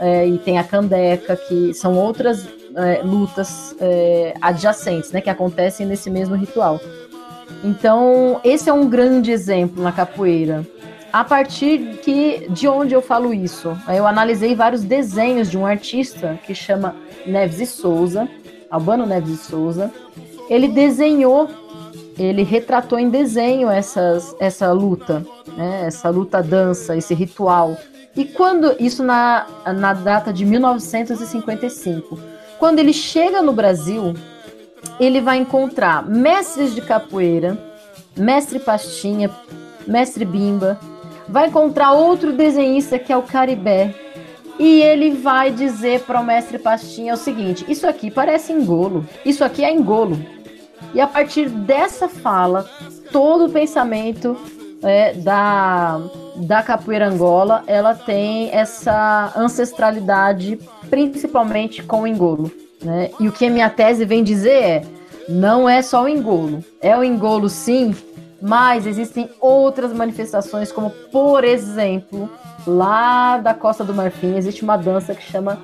é, 0.00 0.26
e 0.26 0.38
tem 0.38 0.58
a 0.58 0.64
candeca, 0.64 1.36
que 1.36 1.72
são 1.74 1.96
outras 1.96 2.48
é, 2.76 3.02
lutas 3.02 3.74
é, 3.80 4.34
adjacentes, 4.40 5.12
né, 5.12 5.20
que 5.20 5.30
acontecem 5.30 5.86
nesse 5.86 6.10
mesmo 6.10 6.34
ritual. 6.34 6.80
Então, 7.62 8.40
esse 8.44 8.68
é 8.68 8.72
um 8.72 8.88
grande 8.88 9.30
exemplo 9.30 9.82
na 9.82 9.92
capoeira. 9.92 10.66
A 11.12 11.22
partir 11.22 12.00
que, 12.02 12.46
de 12.50 12.66
onde 12.66 12.94
eu 12.94 13.00
falo 13.00 13.32
isso? 13.32 13.76
Eu 13.88 14.06
analisei 14.06 14.54
vários 14.54 14.82
desenhos 14.82 15.50
de 15.50 15.56
um 15.56 15.64
artista 15.64 16.38
que 16.44 16.54
chama 16.54 16.96
Neves 17.24 17.60
e 17.60 17.66
Souza, 17.66 18.28
Albano 18.70 19.06
Neves 19.06 19.40
e 19.40 19.44
Souza. 19.44 19.92
Ele 20.50 20.68
desenhou 20.68 21.48
ele 22.18 22.42
retratou 22.42 22.98
em 22.98 23.08
desenho 23.08 23.68
essas, 23.68 24.34
essa 24.38 24.70
luta, 24.72 25.24
né? 25.56 25.84
essa 25.86 26.08
luta 26.10 26.42
dança, 26.42 26.96
esse 26.96 27.14
ritual. 27.14 27.76
E 28.16 28.24
quando 28.24 28.76
isso 28.78 29.02
na, 29.02 29.46
na 29.76 29.92
data 29.92 30.32
de 30.32 30.44
1955, 30.44 32.18
quando 32.58 32.78
ele 32.78 32.92
chega 32.92 33.42
no 33.42 33.52
Brasil, 33.52 34.14
ele 35.00 35.20
vai 35.20 35.38
encontrar 35.38 36.06
mestres 36.08 36.74
de 36.74 36.80
capoeira, 36.80 37.58
mestre 38.16 38.58
Pastinha, 38.58 39.30
mestre 39.86 40.24
Bimba, 40.24 40.78
vai 41.28 41.48
encontrar 41.48 41.92
outro 41.92 42.32
desenhista 42.32 42.98
que 42.98 43.12
é 43.12 43.16
o 43.16 43.22
Caribé, 43.22 43.94
e 44.58 44.80
ele 44.82 45.10
vai 45.10 45.50
dizer 45.50 46.02
para 46.02 46.20
o 46.20 46.24
mestre 46.24 46.58
Pastinha 46.58 47.14
o 47.14 47.16
seguinte: 47.16 47.64
Isso 47.68 47.86
aqui 47.88 48.10
parece 48.10 48.52
engolo, 48.52 49.04
isso 49.24 49.44
aqui 49.44 49.64
é 49.64 49.72
engolo. 49.72 50.16
E 50.94 51.00
a 51.00 51.08
partir 51.08 51.48
dessa 51.48 52.08
fala, 52.08 52.70
todo 53.10 53.46
o 53.46 53.50
pensamento 53.50 54.36
é, 54.80 55.12
da, 55.14 56.00
da 56.36 56.62
capoeira 56.62 57.08
angola, 57.08 57.62
ela 57.66 57.94
tem 57.94 58.50
essa 58.50 59.32
ancestralidade, 59.36 60.58
principalmente 60.90 61.82
com 61.82 62.02
o 62.02 62.06
engolo. 62.06 62.50
Né? 62.82 63.10
E 63.20 63.28
o 63.28 63.32
que 63.32 63.46
a 63.46 63.50
minha 63.50 63.70
tese 63.70 64.04
vem 64.04 64.22
dizer 64.22 64.62
é, 64.62 64.82
não 65.28 65.68
é 65.68 65.82
só 65.82 66.04
o 66.04 66.08
engolo. 66.08 66.64
É 66.80 66.96
o 66.96 67.04
engolo 67.04 67.48
sim, 67.48 67.94
mas 68.40 68.86
existem 68.86 69.30
outras 69.40 69.92
manifestações, 69.92 70.72
como 70.72 70.90
por 70.90 71.44
exemplo, 71.44 72.28
lá 72.66 73.38
da 73.38 73.54
Costa 73.54 73.84
do 73.84 73.94
Marfim 73.94 74.36
existe 74.36 74.62
uma 74.62 74.76
dança 74.76 75.14
que 75.14 75.22
chama 75.22 75.58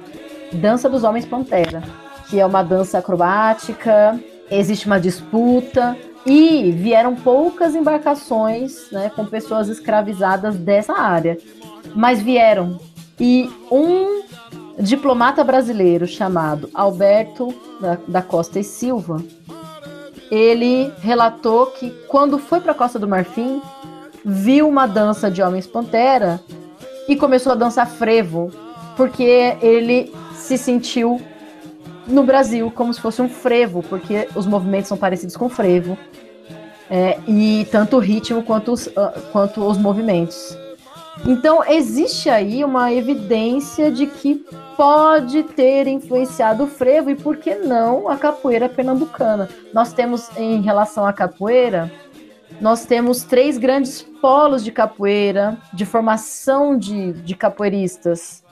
Dança 0.53 0.89
dos 0.89 1.05
Homens 1.05 1.27
Pantera, 1.27 1.83
que 2.29 2.41
é 2.41 2.47
uma 2.47 2.62
dança 2.62 2.99
acrobática 2.99 4.19
existe 4.50 4.87
uma 4.87 4.99
disputa 4.99 5.97
e 6.24 6.70
vieram 6.72 7.14
poucas 7.14 7.74
embarcações 7.74 8.90
né, 8.90 9.11
com 9.14 9.24
pessoas 9.24 9.68
escravizadas 9.68 10.56
dessa 10.56 10.92
área. 10.94 11.38
Mas 11.94 12.20
vieram. 12.20 12.78
E 13.18 13.50
um 13.70 14.22
diplomata 14.78 15.44
brasileiro 15.44 16.06
chamado 16.06 16.70
Alberto 16.72 17.54
da, 17.80 17.98
da 18.06 18.22
Costa 18.22 18.59
e 18.59 18.64
Silva, 18.64 19.22
ele 20.30 20.92
relatou 21.00 21.66
que 21.66 21.90
quando 22.09 22.38
foi 22.38 22.61
para 22.61 22.72
a 22.72 22.74
Costa 22.74 22.98
do 22.98 23.09
Marfim, 23.09 23.61
viu 24.24 24.68
uma 24.68 24.87
dança 24.87 25.30
de 25.30 25.42
homens 25.42 25.66
pantera 25.66 26.40
e 27.09 27.16
começou 27.16 27.52
a 27.52 27.56
dançar 27.56 27.88
frevo, 27.88 28.50
porque 28.96 29.56
ele 29.61 30.14
se 30.35 30.56
sentiu 30.56 31.20
no 32.07 32.23
Brasil 32.25 32.71
como 32.71 32.93
se 32.93 33.01
fosse 33.01 33.21
um 33.23 33.29
frevo, 33.29 33.83
porque 33.83 34.29
os 34.35 34.47
movimentos 34.47 34.89
são 34.89 34.97
parecidos 34.97 35.37
com 35.37 35.49
frevo. 35.49 35.97
É, 36.93 37.19
e 37.29 37.69
tanto 37.71 37.97
o 37.97 38.01
ritmo 38.01 38.43
quanto 38.43 38.73
os, 38.73 38.89
uh, 38.89 39.13
quanto 39.31 39.65
os 39.65 39.79
movimentos. 39.79 40.57
Então, 41.25 41.63
existe 41.65 42.29
aí 42.29 42.65
uma 42.65 42.93
evidência 42.93 43.91
de 43.91 44.07
que 44.07 44.45
pode 44.77 45.43
ter 45.43 45.87
influenciado 45.87 46.65
o 46.65 46.67
frevo 46.67 47.11
e, 47.11 47.15
por 47.15 47.37
que 47.37 47.55
não, 47.55 48.09
a 48.09 48.17
capoeira 48.17 48.69
pernambucana. 48.69 49.49
Nós 49.73 49.93
temos, 49.93 50.31
em 50.37 50.63
relação 50.63 51.07
à 51.07 51.13
capoeira, 51.13 51.93
nós 52.61 52.85
temos 52.85 53.23
três 53.23 53.59
grandes 53.59 54.03
polos 54.03 54.65
de 54.65 54.73
capoeira, 54.73 55.59
de 55.73 55.85
formação 55.85 56.77
de, 56.77 57.13
de 57.13 57.35
capoeiristas. 57.35 58.43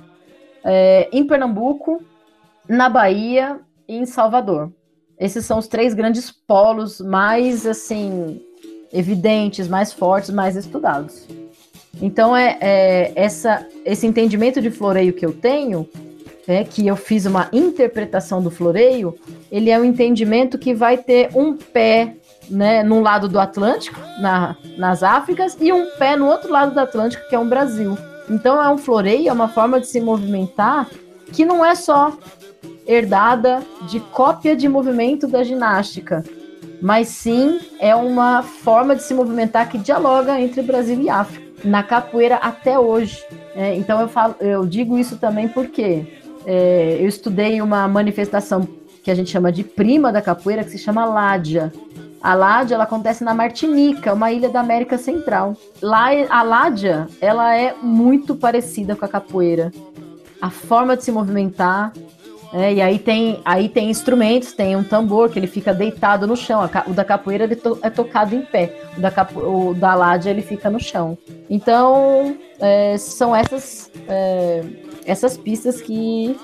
É, 0.63 1.09
em 1.13 1.27
Pernambuco, 1.27 2.03
na 2.69 2.89
Bahia 2.89 3.61
e 3.89 3.97
em 3.97 4.07
Salvador. 4.07 4.71
Esses 5.19 5.45
são 5.45 5.59
os 5.59 5.67
três 5.67 5.95
grandes 5.95 6.31
polos 6.31 7.01
mais 7.01 7.67
assim 7.67 8.41
evidentes, 8.93 9.69
mais 9.69 9.93
fortes, 9.93 10.31
mais 10.31 10.57
estudados. 10.57 11.27
Então 12.01 12.37
é, 12.37 12.57
é 12.61 13.13
essa, 13.17 13.67
esse 13.85 14.07
entendimento 14.07 14.61
de 14.61 14.71
floreio 14.71 15.13
que 15.13 15.27
eu 15.27 15.33
tenho, 15.33 15.89
é, 16.47 16.65
que 16.65 16.87
eu 16.87 16.97
fiz 16.97 17.27
uma 17.27 17.49
interpretação 17.53 18.43
do 18.43 18.51
floreio, 18.51 19.15
ele 19.51 19.71
é 19.71 19.79
um 19.79 19.85
entendimento 19.85 20.59
que 20.59 20.73
vai 20.75 20.97
ter 20.97 21.31
um 21.35 21.57
pé 21.57 22.15
né, 22.49 22.83
num 22.83 23.03
lado 23.03 23.29
do 23.29 23.39
Atlântico, 23.39 24.01
na, 24.21 24.57
nas 24.77 25.03
Áfricas, 25.03 25.57
e 25.61 25.73
um 25.73 25.87
pé 25.99 26.17
no 26.17 26.27
outro 26.27 26.51
lado 26.51 26.73
do 26.73 26.81
Atlântico, 26.81 27.29
que 27.29 27.35
é 27.35 27.39
o 27.39 27.45
Brasil. 27.45 27.99
Então 28.31 28.63
é 28.63 28.69
um 28.71 28.79
floreio, 28.79 29.29
é 29.29 29.33
uma 29.33 29.49
forma 29.49 29.81
de 29.81 29.87
se 29.87 30.01
movimentar 30.01 30.89
que 31.33 31.45
não 31.45 31.65
é 31.65 31.75
só 31.75 32.17
herdada 32.89 33.63
de 33.83 34.01
cópia 34.01 34.57
de 34.57 34.67
movimento 34.67 35.29
da 35.29 35.45
ginástica, 35.45 36.25
mas 36.81 37.09
sim 37.09 37.61
é 37.79 37.95
uma 37.95 38.43
forma 38.43 38.97
de 38.97 39.03
se 39.03 39.13
movimentar 39.13 39.69
que 39.69 39.77
dialoga 39.77 40.41
entre 40.41 40.63
Brasil 40.63 40.99
e 41.03 41.11
África, 41.11 41.47
na 41.63 41.83
capoeira 41.83 42.37
até 42.37 42.79
hoje. 42.79 43.23
É, 43.55 43.75
então 43.75 44.01
eu, 44.01 44.09
falo, 44.09 44.35
eu 44.41 44.65
digo 44.65 44.97
isso 44.97 45.19
também 45.19 45.49
porque 45.49 46.07
é, 46.47 46.97
eu 46.99 47.07
estudei 47.07 47.61
uma 47.61 47.87
manifestação 47.87 48.67
que 49.03 49.11
a 49.11 49.15
gente 49.15 49.31
chama 49.31 49.53
de 49.53 49.65
prima 49.65 50.11
da 50.11 50.23
capoeira, 50.23 50.65
que 50.65 50.71
se 50.71 50.79
chama 50.79 51.05
Ládia. 51.05 51.73
A 52.21 52.35
Ládia 52.35 52.75
ela 52.75 52.85
acontece 52.85 53.23
na 53.23 53.35
Martinica, 53.35 54.13
uma 54.13 54.33
ilha 54.33 54.49
da 54.49 54.61
América 54.61 54.99
Central. 54.99 55.57
Lá 55.81 56.09
a 56.29 56.43
Ládia 56.43 57.07
ela 57.21 57.55
é 57.55 57.75
muito 57.83 58.35
parecida 58.35 58.97
com 58.97 59.05
a 59.05 59.09
capoeira. 59.09 59.73
A 60.41 60.51
forma 60.51 60.97
de 60.97 61.05
se 61.05 61.13
movimentar, 61.13 61.93
é, 62.53 62.75
e 62.75 62.81
aí 62.81 62.99
tem, 62.99 63.41
aí 63.45 63.69
tem 63.69 63.91
instrumentos, 63.91 64.53
tem 64.53 64.75
um 64.75 64.83
tambor 64.83 65.31
que 65.31 65.39
ele 65.39 65.47
fica 65.47 65.75
deitado 65.75 66.27
no 66.27 66.37
chão. 66.37 66.61
O 66.87 66.93
da 66.93 67.05
capoeira 67.05 67.45
ele 67.45 67.57
to, 67.57 67.79
é 67.83 67.91
tocado 67.91 68.35
em 68.35 68.43
pé. 68.43 68.75
O 68.97 69.01
da, 69.01 69.11
da 69.75 69.95
ládia 69.95 70.31
ele 70.31 70.43
fica 70.43 70.71
no 70.71 70.81
chão. 70.81 71.19
Então, 71.51 72.37
é, 72.59 72.97
são 72.97 73.37
essas, 73.37 73.91
é, 74.09 74.63
essas 75.05 75.37
pistas 75.37 75.81
que, 75.81 76.37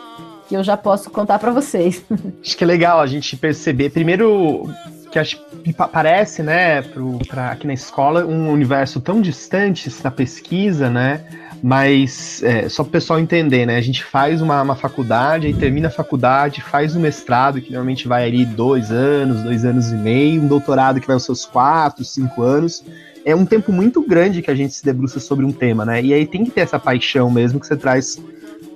que 0.49 0.55
eu 0.55 0.63
já 0.63 0.77
posso 0.77 1.11
contar 1.11 1.39
para 1.39 1.51
vocês. 1.51 2.05
Acho 2.43 2.57
que 2.57 2.65
é 2.65 2.67
legal 2.67 3.01
a 3.01 3.07
gente 3.07 3.37
perceber, 3.37 3.91
primeiro, 3.91 4.69
que 5.11 5.19
acho 5.19 5.41
que 5.63 5.73
parece, 5.73 6.43
né, 6.43 6.83
para 6.83 7.51
aqui 7.51 7.67
na 7.67 7.73
escola, 7.73 8.27
um 8.27 8.51
universo 8.51 9.01
tão 9.01 9.21
distante 9.21 9.89
da 10.03 10.11
pesquisa, 10.11 10.91
né? 10.91 11.25
Mas 11.67 12.43
é, 12.43 12.69
só 12.69 12.83
para 12.83 12.89
o 12.91 12.93
pessoal 12.93 13.19
entender, 13.19 13.65
né? 13.65 13.79
A 13.79 13.81
gente 13.81 14.05
faz 14.05 14.43
uma, 14.43 14.61
uma 14.61 14.77
faculdade, 14.77 15.47
aí 15.47 15.55
termina 15.55 15.89
a 15.89 15.91
faculdade, 15.91 16.61
faz 16.61 16.95
o 16.95 16.99
um 16.99 17.01
mestrado, 17.01 17.59
que 17.59 17.71
normalmente 17.71 18.07
vai 18.07 18.27
ali 18.27 18.45
dois 18.45 18.91
anos, 18.91 19.43
dois 19.43 19.65
anos 19.65 19.91
e 19.91 19.95
meio, 19.95 20.43
um 20.43 20.47
doutorado 20.47 21.01
que 21.01 21.07
vai 21.07 21.15
aos 21.15 21.25
seus 21.25 21.47
quatro, 21.47 22.05
cinco 22.05 22.43
anos. 22.43 22.85
É 23.25 23.35
um 23.35 23.47
tempo 23.47 23.73
muito 23.73 24.07
grande 24.07 24.43
que 24.43 24.51
a 24.51 24.55
gente 24.55 24.75
se 24.75 24.85
debruça 24.85 25.19
sobre 25.19 25.47
um 25.47 25.53
tema, 25.53 25.87
né? 25.87 26.03
E 26.03 26.13
aí 26.13 26.27
tem 26.27 26.45
que 26.45 26.51
ter 26.51 26.61
essa 26.61 26.79
paixão 26.79 27.31
mesmo 27.31 27.59
que 27.59 27.67
você 27.67 27.79
traz 27.79 28.21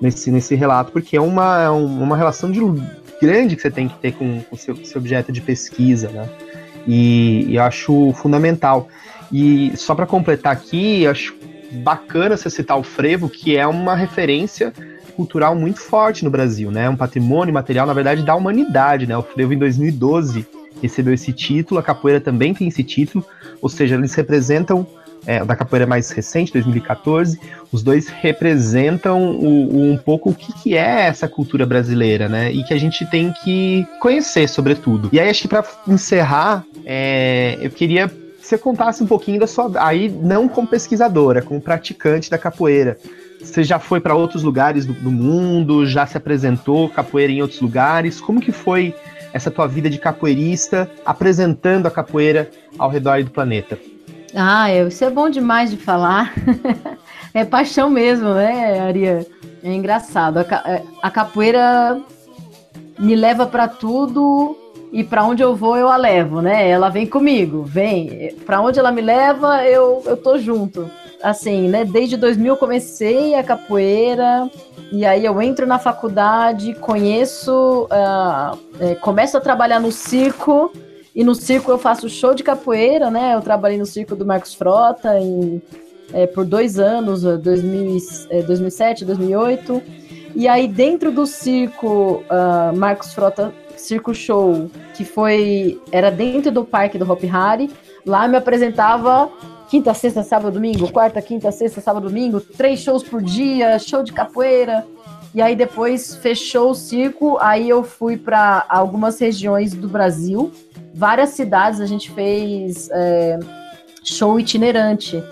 nesse, 0.00 0.30
nesse 0.30 0.54
relato, 0.54 0.90
porque 0.90 1.14
é 1.14 1.20
uma, 1.20 1.64
é 1.64 1.68
uma 1.68 2.16
relação 2.16 2.50
de, 2.50 2.58
grande 3.20 3.54
que 3.54 3.60
você 3.60 3.70
tem 3.70 3.86
que 3.86 3.98
ter 3.98 4.12
com 4.12 4.42
o 4.50 4.56
seu, 4.56 4.74
seu 4.86 4.98
objeto 4.98 5.30
de 5.30 5.42
pesquisa, 5.42 6.08
né? 6.08 6.26
E, 6.86 7.44
e 7.48 7.56
eu 7.56 7.62
acho 7.64 8.14
fundamental. 8.14 8.88
E 9.30 9.72
só 9.76 9.94
para 9.94 10.06
completar 10.06 10.54
aqui, 10.54 11.06
acho 11.06 11.34
bacana 11.70 12.36
você 12.36 12.50
citar 12.50 12.78
o 12.78 12.82
frevo, 12.82 13.28
que 13.28 13.56
é 13.56 13.66
uma 13.66 13.94
referência 13.94 14.72
cultural 15.16 15.54
muito 15.56 15.80
forte 15.80 16.24
no 16.24 16.30
Brasil, 16.30 16.70
né? 16.70 16.88
Um 16.88 16.96
patrimônio 16.96 17.52
material, 17.52 17.86
na 17.86 17.92
verdade, 17.92 18.22
da 18.22 18.34
humanidade, 18.34 19.06
né? 19.06 19.16
O 19.16 19.22
frevo 19.22 19.52
em 19.52 19.58
2012 19.58 20.46
recebeu 20.80 21.12
esse 21.12 21.32
título, 21.32 21.80
a 21.80 21.82
capoeira 21.82 22.20
também 22.20 22.54
tem 22.54 22.68
esse 22.68 22.84
título, 22.84 23.24
ou 23.60 23.68
seja, 23.68 23.96
eles 23.96 24.14
representam 24.14 24.86
é, 25.26 25.44
da 25.44 25.56
capoeira 25.56 25.86
mais 25.86 26.10
recente, 26.10 26.52
2014, 26.52 27.40
os 27.72 27.82
dois 27.82 28.08
representam 28.08 29.20
o, 29.22 29.74
o, 29.74 29.92
um 29.92 29.96
pouco 29.96 30.30
o 30.30 30.34
que, 30.34 30.52
que 30.52 30.76
é 30.76 31.06
essa 31.06 31.28
cultura 31.28 31.66
brasileira, 31.66 32.28
né? 32.28 32.52
E 32.52 32.62
que 32.62 32.72
a 32.72 32.78
gente 32.78 33.04
tem 33.06 33.32
que 33.42 33.86
conhecer, 34.00 34.48
sobretudo. 34.48 35.10
E 35.12 35.18
aí, 35.18 35.28
acho 35.28 35.42
que 35.42 35.48
para 35.48 35.64
encerrar, 35.86 36.64
é, 36.86 37.58
eu 37.60 37.70
queria 37.70 38.10
você 38.48 38.56
contasse 38.56 39.02
um 39.02 39.06
pouquinho 39.06 39.38
da 39.38 39.46
sua. 39.46 39.70
Aí, 39.76 40.08
não 40.08 40.48
como 40.48 40.66
pesquisadora, 40.66 41.42
como 41.42 41.60
praticante 41.60 42.30
da 42.30 42.38
capoeira. 42.38 42.96
Você 43.40 43.62
já 43.62 43.78
foi 43.78 44.00
para 44.00 44.14
outros 44.14 44.42
lugares 44.42 44.86
do, 44.86 44.94
do 44.94 45.10
mundo, 45.10 45.86
já 45.86 46.06
se 46.06 46.16
apresentou 46.16 46.88
capoeira 46.88 47.32
em 47.32 47.42
outros 47.42 47.60
lugares? 47.60 48.20
Como 48.20 48.40
que 48.40 48.50
foi 48.50 48.94
essa 49.32 49.50
tua 49.50 49.68
vida 49.68 49.90
de 49.90 49.98
capoeirista 49.98 50.90
apresentando 51.04 51.86
a 51.86 51.90
capoeira 51.90 52.50
ao 52.78 52.90
redor 52.90 53.22
do 53.22 53.30
planeta? 53.30 53.78
Ah, 54.34 54.74
isso 54.74 55.04
é 55.04 55.10
bom 55.10 55.28
demais 55.28 55.70
de 55.70 55.76
falar. 55.76 56.32
é 57.34 57.44
paixão 57.44 57.90
mesmo, 57.90 58.32
né, 58.34 58.80
Aria? 58.80 59.26
É 59.62 59.72
engraçado. 59.72 60.38
A, 60.38 60.42
é, 60.64 60.82
a 61.02 61.10
capoeira 61.10 62.00
me 62.98 63.14
leva 63.14 63.46
para 63.46 63.68
tudo 63.68 64.56
e 64.92 65.04
para 65.04 65.24
onde 65.24 65.42
eu 65.42 65.54
vou 65.54 65.76
eu 65.76 65.88
a 65.88 65.96
levo, 65.96 66.40
né? 66.40 66.68
Ela 66.68 66.88
vem 66.88 67.06
comigo, 67.06 67.62
vem. 67.62 68.34
Para 68.46 68.60
onde 68.60 68.78
ela 68.78 68.90
me 68.90 69.02
leva, 69.02 69.64
eu, 69.64 70.02
eu 70.06 70.16
tô 70.16 70.38
junto. 70.38 70.90
Assim, 71.22 71.68
né? 71.68 71.84
Desde 71.84 72.16
2000 72.16 72.54
eu 72.54 72.56
comecei 72.56 73.34
a 73.34 73.42
capoeira 73.42 74.48
e 74.90 75.04
aí 75.04 75.24
eu 75.24 75.40
entro 75.42 75.66
na 75.66 75.78
faculdade, 75.78 76.74
conheço, 76.74 77.86
uh, 77.90 78.58
é, 78.80 78.94
começo 78.94 79.36
a 79.36 79.40
trabalhar 79.40 79.80
no 79.80 79.92
circo 79.92 80.72
e 81.14 81.22
no 81.22 81.34
circo 81.34 81.70
eu 81.70 81.78
faço 81.78 82.08
show 82.08 82.34
de 82.34 82.42
capoeira, 82.42 83.10
né? 83.10 83.34
Eu 83.34 83.42
trabalhei 83.42 83.76
no 83.76 83.84
circo 83.84 84.16
do 84.16 84.24
Marcos 84.24 84.54
Frota 84.54 85.18
em, 85.18 85.60
é, 86.12 86.26
por 86.26 86.44
dois 86.44 86.78
anos, 86.78 87.22
2000, 87.22 87.98
é, 88.30 88.42
2007, 88.42 89.04
2008. 89.04 89.82
E 90.34 90.46
aí 90.46 90.68
dentro 90.68 91.10
do 91.10 91.26
circo 91.26 92.22
uh, 92.30 92.76
Marcos 92.76 93.12
Frota 93.12 93.52
Circo 93.78 94.14
Show, 94.14 94.70
que 94.94 95.04
foi 95.04 95.80
era 95.90 96.10
dentro 96.10 96.50
do 96.50 96.64
parque 96.64 96.98
do 96.98 97.10
Hop 97.10 97.22
Hari, 97.24 97.70
lá 98.04 98.26
me 98.28 98.36
apresentava 98.36 99.30
quinta, 99.68 99.92
sexta, 99.94 100.22
sábado, 100.22 100.52
domingo, 100.52 100.90
quarta, 100.90 101.20
quinta, 101.20 101.52
sexta, 101.52 101.80
sábado, 101.80 102.08
domingo, 102.08 102.40
três 102.40 102.80
shows 102.80 103.02
por 103.02 103.22
dia, 103.22 103.78
show 103.78 104.02
de 104.02 104.12
capoeira. 104.12 104.86
E 105.34 105.42
aí 105.42 105.54
depois 105.54 106.16
fechou 106.16 106.70
o 106.70 106.74
circo, 106.74 107.36
aí 107.40 107.68
eu 107.68 107.84
fui 107.84 108.16
para 108.16 108.64
algumas 108.68 109.18
regiões 109.20 109.74
do 109.74 109.86
Brasil, 109.86 110.50
várias 110.94 111.30
cidades 111.30 111.80
a 111.80 111.86
gente 111.86 112.10
fez 112.10 112.88
é, 112.90 113.38
show 114.02 114.40
itinerante. 114.40 115.22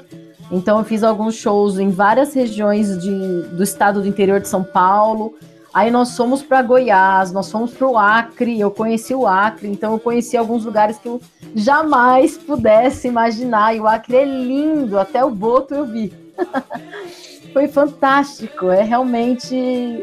Então 0.52 0.78
eu 0.78 0.84
fiz 0.84 1.02
alguns 1.02 1.34
shows 1.34 1.78
em 1.78 1.90
várias 1.90 2.34
regiões 2.34 3.00
de, 3.00 3.42
do 3.56 3.62
estado 3.62 4.00
do 4.00 4.06
interior 4.06 4.38
de 4.38 4.48
São 4.48 4.62
Paulo. 4.62 5.34
Aí 5.76 5.90
nós 5.90 6.16
fomos 6.16 6.42
para 6.42 6.62
Goiás, 6.62 7.32
nós 7.32 7.52
fomos 7.52 7.70
para 7.70 7.86
o 7.86 7.98
Acre, 7.98 8.58
eu 8.58 8.70
conheci 8.70 9.14
o 9.14 9.26
Acre, 9.26 9.68
então 9.68 9.92
eu 9.92 10.00
conheci 10.00 10.34
alguns 10.34 10.64
lugares 10.64 10.96
que 10.96 11.06
eu 11.06 11.20
jamais 11.54 12.38
pudesse 12.38 13.06
imaginar. 13.08 13.76
E 13.76 13.80
o 13.80 13.86
Acre 13.86 14.16
é 14.16 14.24
lindo, 14.24 14.98
até 14.98 15.22
o 15.22 15.30
Boto 15.30 15.74
eu 15.74 15.84
vi. 15.84 16.14
Foi 17.52 17.68
fantástico, 17.68 18.70
é 18.70 18.82
realmente 18.82 19.54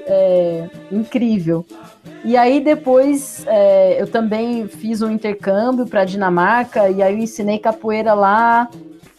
é, 0.06 0.70
incrível. 0.92 1.66
E 2.24 2.38
aí 2.38 2.60
depois 2.60 3.44
é, 3.48 4.00
eu 4.00 4.06
também 4.06 4.68
fiz 4.68 5.02
um 5.02 5.10
intercâmbio 5.10 5.88
para 5.88 6.06
Dinamarca 6.06 6.88
e 6.88 7.02
aí 7.02 7.16
eu 7.16 7.18
ensinei 7.18 7.58
capoeira 7.58 8.14
lá. 8.14 8.70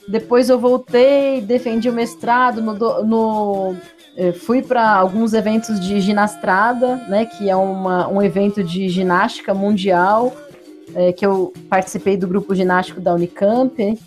Depois 0.06 0.48
eu 0.48 0.58
voltei, 0.60 1.40
defendi 1.40 1.90
o 1.90 1.92
mestrado 1.92 2.62
no, 2.62 3.02
no 3.02 3.76
é, 4.16 4.32
fui 4.32 4.62
para 4.62 4.88
alguns 4.90 5.32
eventos 5.34 5.80
de 5.80 6.00
ginastrada, 6.00 6.96
né, 7.08 7.26
que 7.26 7.50
é 7.50 7.56
uma, 7.56 8.08
um 8.08 8.22
evento 8.22 8.62
de 8.62 8.88
ginástica 8.88 9.52
mundial, 9.52 10.32
é, 10.94 11.12
que 11.12 11.26
eu 11.26 11.52
participei 11.68 12.16
do 12.16 12.26
grupo 12.26 12.54
ginástico 12.54 13.00
da 13.00 13.14
Unicamp 13.14 13.98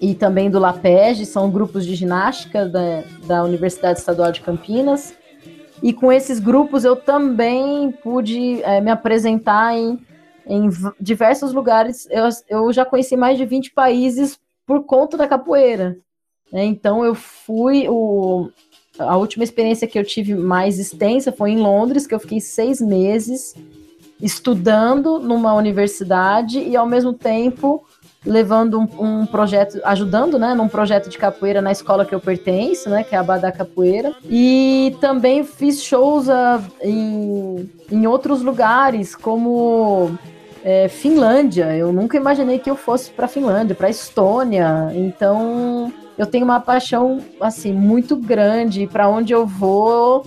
e 0.00 0.14
também 0.14 0.50
do 0.50 0.58
LAPEG, 0.58 1.26
são 1.26 1.50
grupos 1.50 1.84
de 1.84 1.94
ginástica 1.94 2.66
da, 2.66 3.02
da 3.26 3.44
Universidade 3.44 3.98
Estadual 3.98 4.32
de 4.32 4.40
Campinas. 4.40 5.14
E 5.82 5.92
com 5.92 6.10
esses 6.10 6.40
grupos 6.40 6.84
eu 6.84 6.96
também 6.96 7.92
pude 8.02 8.62
é, 8.62 8.80
me 8.80 8.90
apresentar 8.90 9.76
em, 9.76 9.98
em 10.46 10.70
diversos 10.98 11.52
lugares. 11.52 12.08
Eu, 12.10 12.28
eu 12.48 12.72
já 12.72 12.84
conheci 12.84 13.16
mais 13.16 13.36
de 13.36 13.44
20 13.44 13.72
países 13.72 14.38
por 14.66 14.84
conta 14.84 15.16
da 15.16 15.28
capoeira. 15.28 15.98
Né? 16.52 16.64
Então 16.64 17.04
eu 17.04 17.14
fui. 17.14 17.88
O, 17.88 18.48
a 18.98 19.16
última 19.16 19.44
experiência 19.44 19.86
que 19.86 19.98
eu 19.98 20.04
tive 20.04 20.34
mais 20.34 20.78
extensa 20.78 21.32
foi 21.32 21.50
em 21.50 21.58
Londres, 21.58 22.06
que 22.06 22.14
eu 22.14 22.20
fiquei 22.20 22.40
seis 22.40 22.80
meses 22.80 23.54
estudando 24.20 25.18
numa 25.18 25.52
universidade 25.54 26.58
e 26.58 26.76
ao 26.76 26.86
mesmo 26.86 27.12
tempo 27.12 27.84
levando 28.24 28.80
um, 28.80 28.88
um, 28.98 29.26
projeto, 29.26 29.80
ajudando, 29.84 30.38
né, 30.38 30.52
num 30.52 30.66
projeto 30.66 31.08
de 31.08 31.16
capoeira 31.16 31.62
na 31.62 31.70
escola 31.70 32.04
que 32.04 32.14
eu 32.14 32.18
pertenço, 32.18 32.90
né, 32.90 33.04
que 33.04 33.14
é 33.14 33.18
a 33.18 33.22
Badá 33.22 33.52
Capoeira. 33.52 34.12
E 34.28 34.96
também 35.00 35.44
fiz 35.44 35.82
shows 35.82 36.26
uh, 36.26 36.60
em, 36.82 37.70
em 37.90 38.06
outros 38.06 38.42
lugares, 38.42 39.14
como 39.14 40.18
é, 40.64 40.88
Finlândia. 40.88 41.76
Eu 41.76 41.92
nunca 41.92 42.16
imaginei 42.16 42.58
que 42.58 42.68
eu 42.68 42.74
fosse 42.74 43.10
para 43.10 43.28
Finlândia, 43.28 43.76
para 43.76 43.88
Estônia. 43.88 44.90
Então, 44.92 45.92
eu 46.16 46.26
tenho 46.26 46.44
uma 46.44 46.60
paixão 46.60 47.20
assim 47.40 47.72
muito 47.72 48.16
grande 48.16 48.86
para 48.86 49.08
onde 49.08 49.32
eu 49.32 49.46
vou 49.46 50.24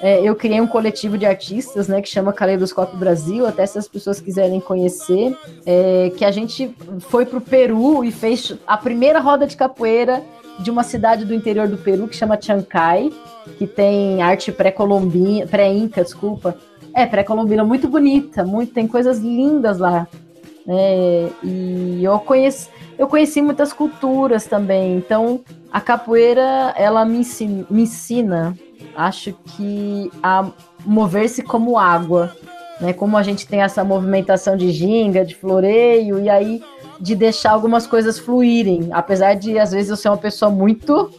é, 0.00 0.22
eu 0.22 0.34
criei 0.34 0.60
um 0.60 0.66
coletivo 0.66 1.18
de 1.18 1.26
artistas, 1.26 1.86
né, 1.86 2.00
que 2.00 2.08
chama 2.08 2.32
Caleidoscópio 2.32 2.98
Brasil, 2.98 3.46
até 3.46 3.66
se 3.66 3.78
as 3.78 3.86
pessoas 3.86 4.18
quiserem 4.18 4.58
conhecer, 4.58 5.36
é, 5.66 6.10
que 6.16 6.24
a 6.24 6.30
gente 6.30 6.74
foi 7.00 7.26
para 7.26 7.36
o 7.36 7.40
Peru 7.40 8.02
e 8.02 8.10
fez 8.10 8.54
a 8.66 8.78
primeira 8.78 9.20
roda 9.20 9.46
de 9.46 9.56
capoeira 9.56 10.22
de 10.58 10.70
uma 10.70 10.82
cidade 10.82 11.26
do 11.26 11.34
interior 11.34 11.68
do 11.68 11.76
Peru 11.76 12.08
que 12.08 12.16
chama 12.16 12.40
Chancay, 12.40 13.12
que 13.58 13.66
tem 13.66 14.22
arte 14.22 14.50
pré-colombina, 14.50 15.46
pré-inca, 15.46 16.02
desculpa. 16.02 16.56
É, 16.94 17.04
pré-colombina, 17.06 17.62
muito 17.62 17.86
bonita, 17.86 18.42
muito, 18.42 18.72
tem 18.72 18.86
coisas 18.86 19.18
lindas 19.18 19.78
lá. 19.78 20.08
É, 20.68 21.28
e 21.42 22.04
eu 22.04 22.18
conheci, 22.20 22.68
eu 22.98 23.08
conheci 23.08 23.40
muitas 23.40 23.72
culturas 23.72 24.46
também, 24.46 24.96
então 24.96 25.40
a 25.72 25.80
capoeira, 25.80 26.74
ela 26.76 27.04
me 27.04 27.18
ensina, 27.18 27.66
me 27.70 27.82
ensina 27.82 28.56
acho 28.94 29.32
que 29.56 30.10
a 30.22 30.50
mover-se 30.84 31.42
como 31.42 31.78
água, 31.78 32.34
né? 32.80 32.92
Como 32.92 33.16
a 33.16 33.22
gente 33.22 33.46
tem 33.46 33.62
essa 33.62 33.84
movimentação 33.84 34.56
de 34.56 34.70
ginga, 34.70 35.24
de 35.24 35.34
floreio, 35.34 36.20
e 36.20 36.28
aí 36.28 36.62
de 37.00 37.14
deixar 37.14 37.52
algumas 37.52 37.86
coisas 37.86 38.18
fluírem, 38.18 38.90
apesar 38.92 39.34
de 39.34 39.58
às 39.58 39.72
vezes 39.72 39.90
eu 39.90 39.96
ser 39.96 40.10
uma 40.10 40.18
pessoa 40.18 40.50
muito 40.50 41.10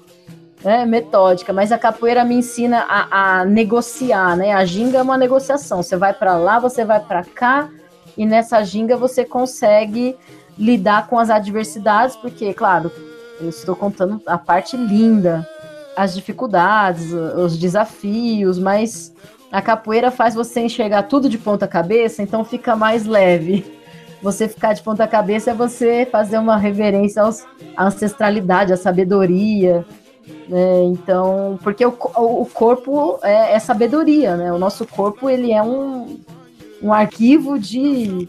né, 0.63 0.85
metódica, 0.85 1.51
mas 1.51 1.71
a 1.71 1.77
capoeira 1.77 2.23
me 2.23 2.35
ensina 2.35 2.85
a, 2.87 3.39
a 3.39 3.45
negociar, 3.45 4.37
né? 4.37 4.53
A 4.53 4.63
ginga 4.63 4.99
é 4.99 5.01
uma 5.01 5.17
negociação. 5.17 5.81
Você 5.81 5.97
vai 5.97 6.13
para 6.13 6.37
lá, 6.37 6.59
você 6.59 6.85
vai 6.85 6.99
para 6.99 7.23
cá, 7.23 7.69
e 8.17 8.25
nessa 8.25 8.63
ginga 8.63 8.97
você 8.97 9.23
consegue 9.25 10.15
lidar 10.57 11.07
com 11.07 11.17
as 11.17 11.29
adversidades, 11.29 12.15
porque, 12.15 12.53
claro, 12.53 12.91
eu 13.39 13.49
estou 13.49 13.75
contando 13.75 14.21
a 14.25 14.37
parte 14.37 14.77
linda, 14.77 15.47
as 15.95 16.13
dificuldades, 16.13 17.11
os 17.11 17.57
desafios, 17.57 18.59
mas 18.59 19.13
a 19.51 19.61
capoeira 19.61 20.11
faz 20.11 20.33
você 20.33 20.61
enxergar 20.61 21.03
tudo 21.03 21.27
de 21.27 21.37
ponta 21.37 21.67
cabeça, 21.67 22.21
então 22.21 22.45
fica 22.45 22.75
mais 22.75 23.05
leve. 23.05 23.79
Você 24.21 24.47
ficar 24.47 24.73
de 24.73 24.83
ponta 24.83 25.07
cabeça 25.07 25.51
é 25.51 25.53
você 25.53 26.07
fazer 26.09 26.37
uma 26.37 26.55
reverência 26.55 27.23
aos, 27.23 27.43
à 27.75 27.85
ancestralidade, 27.85 28.71
à 28.71 28.77
sabedoria. 28.77 29.83
Né? 30.47 30.83
Então, 30.85 31.57
porque 31.63 31.83
o, 31.83 31.97
o 32.15 32.45
corpo 32.45 33.19
é, 33.23 33.53
é, 33.55 33.59
sabedoria, 33.59 34.37
né? 34.37 34.53
O 34.53 34.59
nosso 34.59 34.85
corpo 34.85 35.27
ele 35.27 35.51
é 35.51 35.63
um, 35.63 36.19
um 36.81 36.91
arquivo 36.91 37.59
de, 37.59 38.27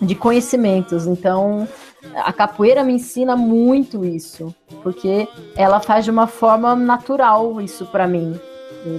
de 0.00 0.14
conhecimentos. 0.14 1.06
Então, 1.06 1.66
a 2.14 2.32
capoeira 2.32 2.82
me 2.82 2.94
ensina 2.94 3.36
muito 3.36 4.04
isso, 4.04 4.54
porque 4.82 5.28
ela 5.56 5.80
faz 5.80 6.04
de 6.04 6.10
uma 6.10 6.26
forma 6.26 6.74
natural 6.74 7.60
isso 7.60 7.84
para 7.86 8.06
mim. 8.06 8.38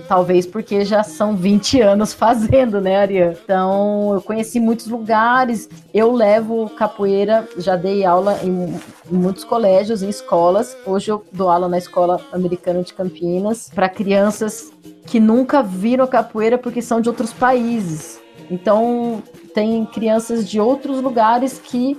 talvez 0.07 0.45
porque 0.45 0.85
já 0.85 1.01
são 1.01 1.35
20 1.35 1.81
anos 1.81 2.13
fazendo, 2.13 2.79
né, 2.79 2.97
Ariane? 2.97 3.37
Então, 3.43 4.13
eu 4.13 4.21
conheci 4.21 4.59
muitos 4.59 4.87
lugares. 4.87 5.67
Eu 5.93 6.11
levo 6.11 6.69
capoeira, 6.69 7.47
já 7.57 7.75
dei 7.75 8.05
aula 8.05 8.39
em 8.43 8.79
muitos 9.09 9.43
colégios, 9.43 10.03
em 10.03 10.09
escolas. 10.09 10.77
Hoje 10.85 11.11
eu 11.11 11.25
dou 11.31 11.49
aula 11.49 11.67
na 11.67 11.79
Escola 11.79 12.21
Americana 12.31 12.83
de 12.83 12.93
Campinas 12.93 13.71
para 13.73 13.89
crianças 13.89 14.71
que 15.07 15.19
nunca 15.19 15.63
viram 15.63 16.05
capoeira 16.05 16.57
porque 16.57 16.81
são 16.81 17.01
de 17.01 17.09
outros 17.09 17.33
países. 17.33 18.20
Então, 18.51 19.23
tem 19.55 19.85
crianças 19.85 20.47
de 20.47 20.59
outros 20.59 21.01
lugares 21.01 21.57
que 21.57 21.97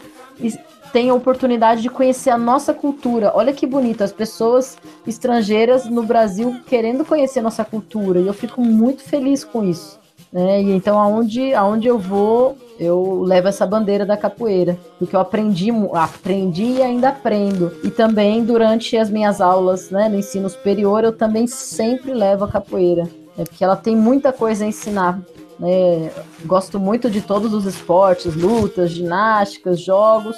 têm 0.93 1.09
a 1.09 1.15
oportunidade 1.15 1.81
de 1.81 1.89
conhecer 1.89 2.29
a 2.29 2.37
nossa 2.37 2.75
cultura. 2.75 3.33
Olha 3.35 3.55
que 3.55 3.67
bonito, 3.67 4.05
as 4.05 4.13
pessoas 4.13 4.77
estrangeiras 5.07 5.87
no 5.87 6.03
Brasil 6.03 6.61
querendo 6.67 7.07
conhecer 7.07 7.41
a 7.41 7.43
nossa 7.43 7.65
cultura. 7.65 8.21
E 8.21 8.27
eu 8.27 8.35
fico 8.35 8.61
muito 8.61 9.03
feliz 9.03 9.43
com 9.43 9.65
isso. 9.65 9.99
Né? 10.31 10.63
E 10.63 10.73
então, 10.73 10.99
aonde, 10.99 11.55
aonde 11.55 11.89
eu 11.89 11.99
vou, 11.99 12.57
eu 12.79 13.23
levo 13.23 13.49
essa 13.49 13.67
bandeira 13.67 14.05
da 14.05 14.17
capoeira, 14.17 14.79
porque 14.99 15.15
eu 15.15 15.21
aprendi, 15.21 15.71
aprendi 15.95 16.65
e 16.65 16.83
ainda 16.83 17.11
aprendo. 17.11 17.73
E 17.85 17.91
também 17.91 18.45
durante 18.45 18.97
as 18.97 19.11
minhas 19.11 19.41
aulas, 19.41 19.91
né, 19.91 20.09
no 20.09 20.19
ensino 20.19 20.49
superior, 20.49 21.05
eu 21.05 21.13
também 21.13 21.47
sempre 21.47 22.15
levo 22.15 22.45
a 22.45 22.49
capoeira, 22.49 23.05
né, 23.37 23.45
porque 23.45 23.63
ela 23.63 23.77
tem 23.77 23.95
muita 23.95 24.33
coisa 24.33 24.65
a 24.65 24.69
ensinar. 24.69 25.21
Né? 25.59 26.11
Gosto 26.45 26.79
muito 26.79 27.11
de 27.11 27.21
todos 27.21 27.53
os 27.53 27.67
esportes, 27.67 28.35
lutas, 28.35 28.91
ginásticas, 28.91 29.81
jogos, 29.81 30.37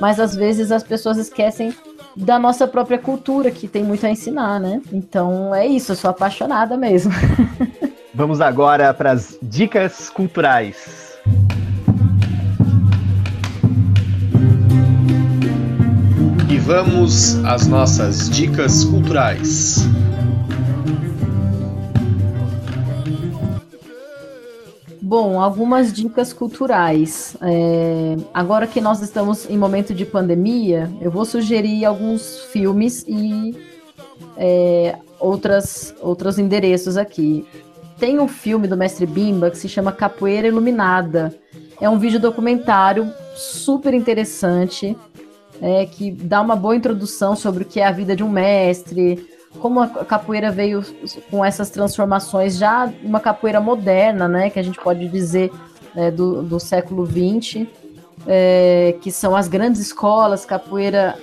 mas 0.00 0.20
às 0.20 0.34
vezes 0.34 0.70
as 0.70 0.82
pessoas 0.82 1.16
esquecem 1.16 1.74
da 2.16 2.38
nossa 2.38 2.66
própria 2.66 2.98
cultura, 2.98 3.50
que 3.50 3.68
tem 3.68 3.84
muito 3.84 4.06
a 4.06 4.10
ensinar, 4.10 4.58
né? 4.58 4.80
Então 4.90 5.54
é 5.54 5.66
isso, 5.66 5.92
eu 5.92 5.96
sou 5.96 6.10
apaixonada 6.10 6.76
mesmo. 6.76 7.12
Vamos 8.14 8.40
agora 8.40 8.94
para 8.94 9.12
as 9.12 9.38
dicas 9.42 10.08
culturais. 10.08 11.18
E 16.48 16.56
vamos 16.58 17.44
às 17.44 17.66
nossas 17.66 18.30
dicas 18.30 18.84
culturais. 18.84 19.86
Bom, 25.08 25.40
algumas 25.40 25.92
dicas 25.92 26.32
culturais. 26.32 27.36
É, 27.40 28.16
agora 28.34 28.66
que 28.66 28.80
nós 28.80 29.00
estamos 29.00 29.48
em 29.48 29.56
momento 29.56 29.94
de 29.94 30.04
pandemia, 30.04 30.90
eu 31.00 31.12
vou 31.12 31.24
sugerir 31.24 31.84
alguns 31.84 32.40
filmes 32.46 33.04
e 33.06 33.54
é, 34.36 34.98
outras, 35.20 35.94
outros 36.00 36.40
endereços 36.40 36.96
aqui. 36.96 37.46
Tem 38.00 38.18
um 38.18 38.26
filme 38.26 38.66
do 38.66 38.76
Mestre 38.76 39.06
Bimba 39.06 39.48
que 39.48 39.58
se 39.58 39.68
chama 39.68 39.92
Capoeira 39.92 40.48
Iluminada. 40.48 41.32
É 41.80 41.88
um 41.88 42.00
vídeo 42.00 42.18
documentário 42.18 43.08
super 43.36 43.94
interessante, 43.94 44.96
é, 45.62 45.86
que 45.86 46.10
dá 46.10 46.40
uma 46.40 46.56
boa 46.56 46.74
introdução 46.74 47.36
sobre 47.36 47.62
o 47.62 47.66
que 47.66 47.78
é 47.78 47.86
a 47.86 47.92
vida 47.92 48.16
de 48.16 48.24
um 48.24 48.28
mestre, 48.28 49.24
como 49.60 49.80
a 49.80 49.88
capoeira 49.88 50.50
veio 50.50 50.84
com 51.30 51.44
essas 51.44 51.70
transformações, 51.70 52.56
já 52.56 52.92
uma 53.02 53.20
capoeira 53.20 53.60
moderna, 53.60 54.28
né, 54.28 54.50
que 54.50 54.58
a 54.58 54.62
gente 54.62 54.78
pode 54.78 55.08
dizer 55.08 55.50
é, 55.94 56.10
do, 56.10 56.42
do 56.42 56.60
século 56.60 57.06
XX, 57.06 57.66
é, 58.26 58.96
que 59.00 59.10
são 59.10 59.34
as 59.34 59.48
grandes 59.48 59.80
escolas, 59.80 60.44
capoeira 60.44 61.16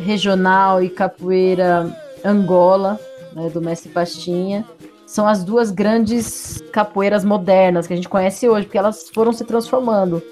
regional 0.00 0.82
e 0.82 0.88
capoeira 0.88 1.90
Angola, 2.24 2.98
né, 3.34 3.48
do 3.48 3.60
mestre 3.60 3.90
Pastinha, 3.90 4.64
são 5.06 5.26
as 5.26 5.42
duas 5.42 5.70
grandes 5.70 6.62
capoeiras 6.72 7.24
modernas 7.24 7.86
que 7.86 7.94
a 7.94 7.96
gente 7.96 8.08
conhece 8.08 8.48
hoje, 8.48 8.66
porque 8.66 8.78
elas 8.78 9.08
foram 9.08 9.32
se 9.32 9.44
transformando. 9.44 10.22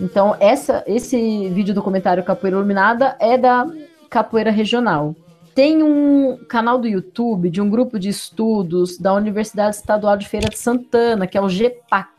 Então, 0.00 0.36
essa, 0.38 0.82
esse 0.86 1.48
vídeo 1.48 1.74
documentário 1.74 2.22
Capoeira 2.24 2.56
Iluminada 2.56 3.16
é 3.20 3.36
da 3.36 3.66
capoeira 4.08 4.50
regional. 4.50 5.14
Tem 5.54 5.82
um 5.82 6.38
canal 6.48 6.78
do 6.78 6.88
YouTube 6.88 7.50
de 7.50 7.60
um 7.60 7.68
grupo 7.68 7.98
de 7.98 8.08
estudos 8.08 8.96
da 8.96 9.12
Universidade 9.12 9.76
Estadual 9.76 10.16
de 10.16 10.28
Feira 10.28 10.48
de 10.48 10.58
Santana, 10.58 11.26
que 11.26 11.36
é 11.36 11.40
o 11.40 11.48
GEPAC. 11.48 12.10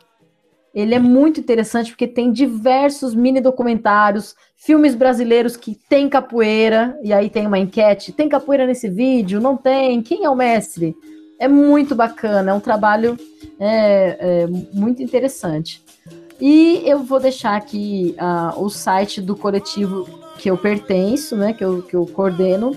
Ele 0.72 0.94
é 0.94 0.98
muito 0.98 1.40
interessante 1.40 1.90
porque 1.90 2.06
tem 2.06 2.32
diversos 2.32 3.14
mini 3.14 3.40
documentários, 3.40 4.34
filmes 4.56 4.94
brasileiros 4.94 5.56
que 5.56 5.76
tem 5.88 6.08
capoeira, 6.08 6.98
e 7.02 7.12
aí 7.12 7.30
tem 7.30 7.46
uma 7.46 7.58
enquete: 7.58 8.12
tem 8.12 8.28
capoeira 8.28 8.66
nesse 8.66 8.88
vídeo? 8.88 9.40
Não 9.40 9.56
tem? 9.56 10.02
Quem 10.02 10.24
é 10.24 10.30
o 10.30 10.34
mestre? 10.34 10.96
É 11.38 11.48
muito 11.48 11.94
bacana, 11.94 12.50
é 12.50 12.54
um 12.54 12.60
trabalho 12.60 13.16
é, 13.58 14.16
é, 14.18 14.46
muito 14.72 15.02
interessante. 15.02 15.82
E 16.40 16.82
eu 16.84 17.00
vou 17.00 17.20
deixar 17.20 17.56
aqui 17.56 18.16
uh, 18.18 18.60
o 18.62 18.68
site 18.68 19.20
do 19.20 19.36
coletivo 19.36 20.08
que 20.38 20.50
eu 20.50 20.56
pertenço, 20.56 21.36
né, 21.36 21.52
que 21.52 21.64
eu, 21.64 21.82
que 21.82 21.94
eu 21.94 22.06
coordeno, 22.06 22.76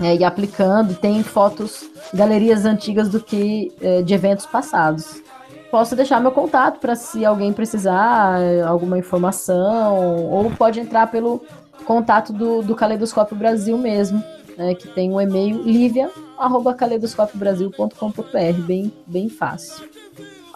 é, 0.00 0.16
e 0.16 0.24
aplicando. 0.24 0.96
Tem 0.96 1.22
fotos, 1.22 1.88
galerias 2.12 2.64
antigas 2.64 3.08
do 3.08 3.20
que 3.20 3.70
é, 3.80 4.02
de 4.02 4.12
eventos 4.12 4.44
passados 4.44 5.22
posso 5.70 5.94
deixar 5.94 6.18
meu 6.20 6.32
contato 6.32 6.80
para 6.80 6.96
se 6.96 7.24
alguém 7.24 7.52
precisar 7.52 8.40
eh, 8.40 8.62
alguma 8.62 8.98
informação, 8.98 10.26
ou 10.30 10.50
pode 10.50 10.80
entrar 10.80 11.06
pelo 11.06 11.40
contato 11.84 12.32
do, 12.32 12.62
do 12.62 12.74
Caleidoscópio 12.74 13.36
Brasil 13.36 13.78
mesmo, 13.78 14.20
né, 14.56 14.74
que 14.74 14.88
tem 14.88 15.10
um 15.10 15.20
e-mail 15.20 15.62
livia.caleidoscopiobrasil.com.br, 15.62 18.62
bem, 18.66 18.92
bem 19.06 19.28
fácil. 19.28 19.88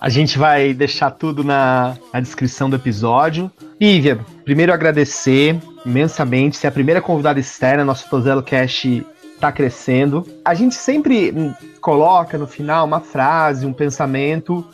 A 0.01 0.09
gente 0.09 0.39
vai 0.39 0.75
deixar 0.75 1.13
tudo 1.13 1.43
na, 1.43 1.97
na 2.13 2.21
descrição 2.21 2.69
do 2.69 2.77
episódio. 2.77 3.51
Lívia, 3.81 4.21
primeiro 4.45 4.73
agradecer 4.73 5.59
imensamente, 5.87 6.57
ser 6.57 6.67
a 6.67 6.73
primeira 6.73 7.01
convidada 7.01 7.41
externa, 7.41 7.85
nosso 7.85 8.11
Tozelo 8.11 8.43
Cash 8.43 8.87
está 9.35 9.51
crescendo. 9.51 10.27
A 10.45 10.55
gente 10.55 10.75
sempre 10.75 11.33
hum, 11.33 11.55
coloca 11.81 12.37
no 12.37 12.47
final 12.47 12.87
uma 12.87 13.01
frase, 13.01 13.67
um 13.67 13.73
pensamento 13.73 14.65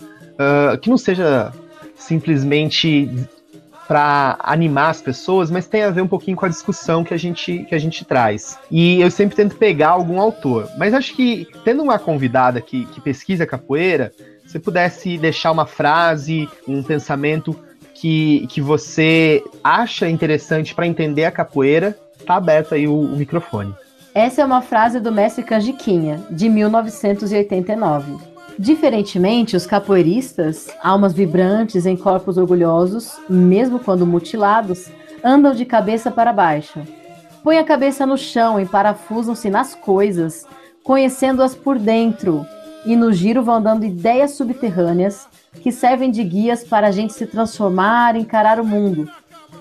uh, 0.40 0.78
que 0.78 0.88
não 0.88 0.96
seja 0.96 1.52
simplesmente 1.94 3.10
para 3.86 4.36
animar 4.40 4.90
as 4.90 5.02
pessoas, 5.02 5.50
mas 5.50 5.66
tem 5.66 5.82
a 5.82 5.90
ver 5.90 6.00
um 6.00 6.06
pouquinho 6.06 6.36
com 6.36 6.46
a 6.46 6.48
discussão 6.48 7.02
que 7.02 7.12
a 7.12 7.16
gente 7.16 7.64
que 7.68 7.74
a 7.74 7.78
gente 7.78 8.04
traz. 8.04 8.56
E 8.70 9.00
eu 9.00 9.10
sempre 9.10 9.34
tento 9.34 9.56
pegar 9.56 9.88
algum 9.88 10.20
autor, 10.20 10.68
mas 10.78 10.94
acho 10.94 11.14
que 11.14 11.48
tendo 11.64 11.82
uma 11.82 11.98
convidada 11.98 12.60
que, 12.60 12.86
que 12.86 13.00
pesquisa 13.00 13.44
capoeira, 13.44 14.12
se 14.46 14.58
pudesse 14.58 15.18
deixar 15.18 15.50
uma 15.50 15.66
frase, 15.66 16.48
um 16.68 16.82
pensamento 16.84 17.54
que, 17.94 18.46
que 18.48 18.60
você 18.60 19.42
acha 19.62 20.08
interessante 20.08 20.74
para 20.74 20.86
entender 20.86 21.24
a 21.24 21.30
capoeira, 21.32 21.98
tá 22.24 22.36
aberto 22.36 22.74
aí 22.74 22.86
o, 22.86 22.94
o 22.94 23.16
microfone. 23.16 23.74
Essa 24.14 24.42
é 24.42 24.44
uma 24.44 24.60
frase 24.60 24.98
do 24.98 25.12
mestre 25.12 25.44
Canjiquinha, 25.44 26.20
de 26.30 26.48
1989. 26.48 28.29
Diferentemente, 28.60 29.56
os 29.56 29.64
capoeiristas, 29.64 30.68
almas 30.82 31.14
vibrantes 31.14 31.86
em 31.86 31.96
corpos 31.96 32.36
orgulhosos, 32.36 33.18
mesmo 33.26 33.78
quando 33.78 34.06
mutilados, 34.06 34.90
andam 35.24 35.54
de 35.54 35.64
cabeça 35.64 36.10
para 36.10 36.30
baixo. 36.30 36.78
Põem 37.42 37.58
a 37.58 37.64
cabeça 37.64 38.04
no 38.04 38.18
chão 38.18 38.60
e 38.60 38.66
parafusam-se 38.66 39.48
nas 39.48 39.74
coisas, 39.74 40.46
conhecendo-as 40.84 41.54
por 41.54 41.78
dentro, 41.78 42.46
e 42.84 42.94
no 42.96 43.14
giro 43.14 43.42
vão 43.42 43.62
dando 43.62 43.86
ideias 43.86 44.32
subterrâneas 44.32 45.26
que 45.62 45.72
servem 45.72 46.10
de 46.10 46.22
guias 46.22 46.62
para 46.62 46.88
a 46.88 46.90
gente 46.90 47.14
se 47.14 47.26
transformar 47.26 48.14
e 48.14 48.20
encarar 48.20 48.60
o 48.60 48.64
mundo. 48.64 49.08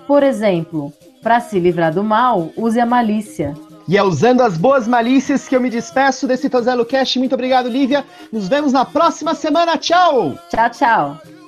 Por 0.05 0.23
exemplo, 0.23 0.91
para 1.23 1.39
se 1.39 1.57
livrar 1.57 1.93
do 1.93 2.03
mal, 2.03 2.49
use 2.57 2.77
a 2.81 2.85
malícia. 2.85 3.55
E 3.89 3.97
é 3.97 4.03
usando 4.03 4.41
as 4.41 4.55
boas 4.55 4.87
malícias 4.87 5.47
que 5.47 5.55
eu 5.55 5.59
me 5.59 5.67
despeço 5.67 6.27
desse 6.27 6.47
Tozelo 6.47 6.85
Cash. 6.85 7.15
Muito 7.15 7.33
obrigado, 7.33 7.67
Lívia. 7.67 8.05
Nos 8.31 8.47
vemos 8.47 8.71
na 8.71 8.85
próxima 8.85 9.33
semana. 9.33 9.79
Tchau! 9.79 10.37
Tchau, 10.47 10.69
tchau. 10.69 11.38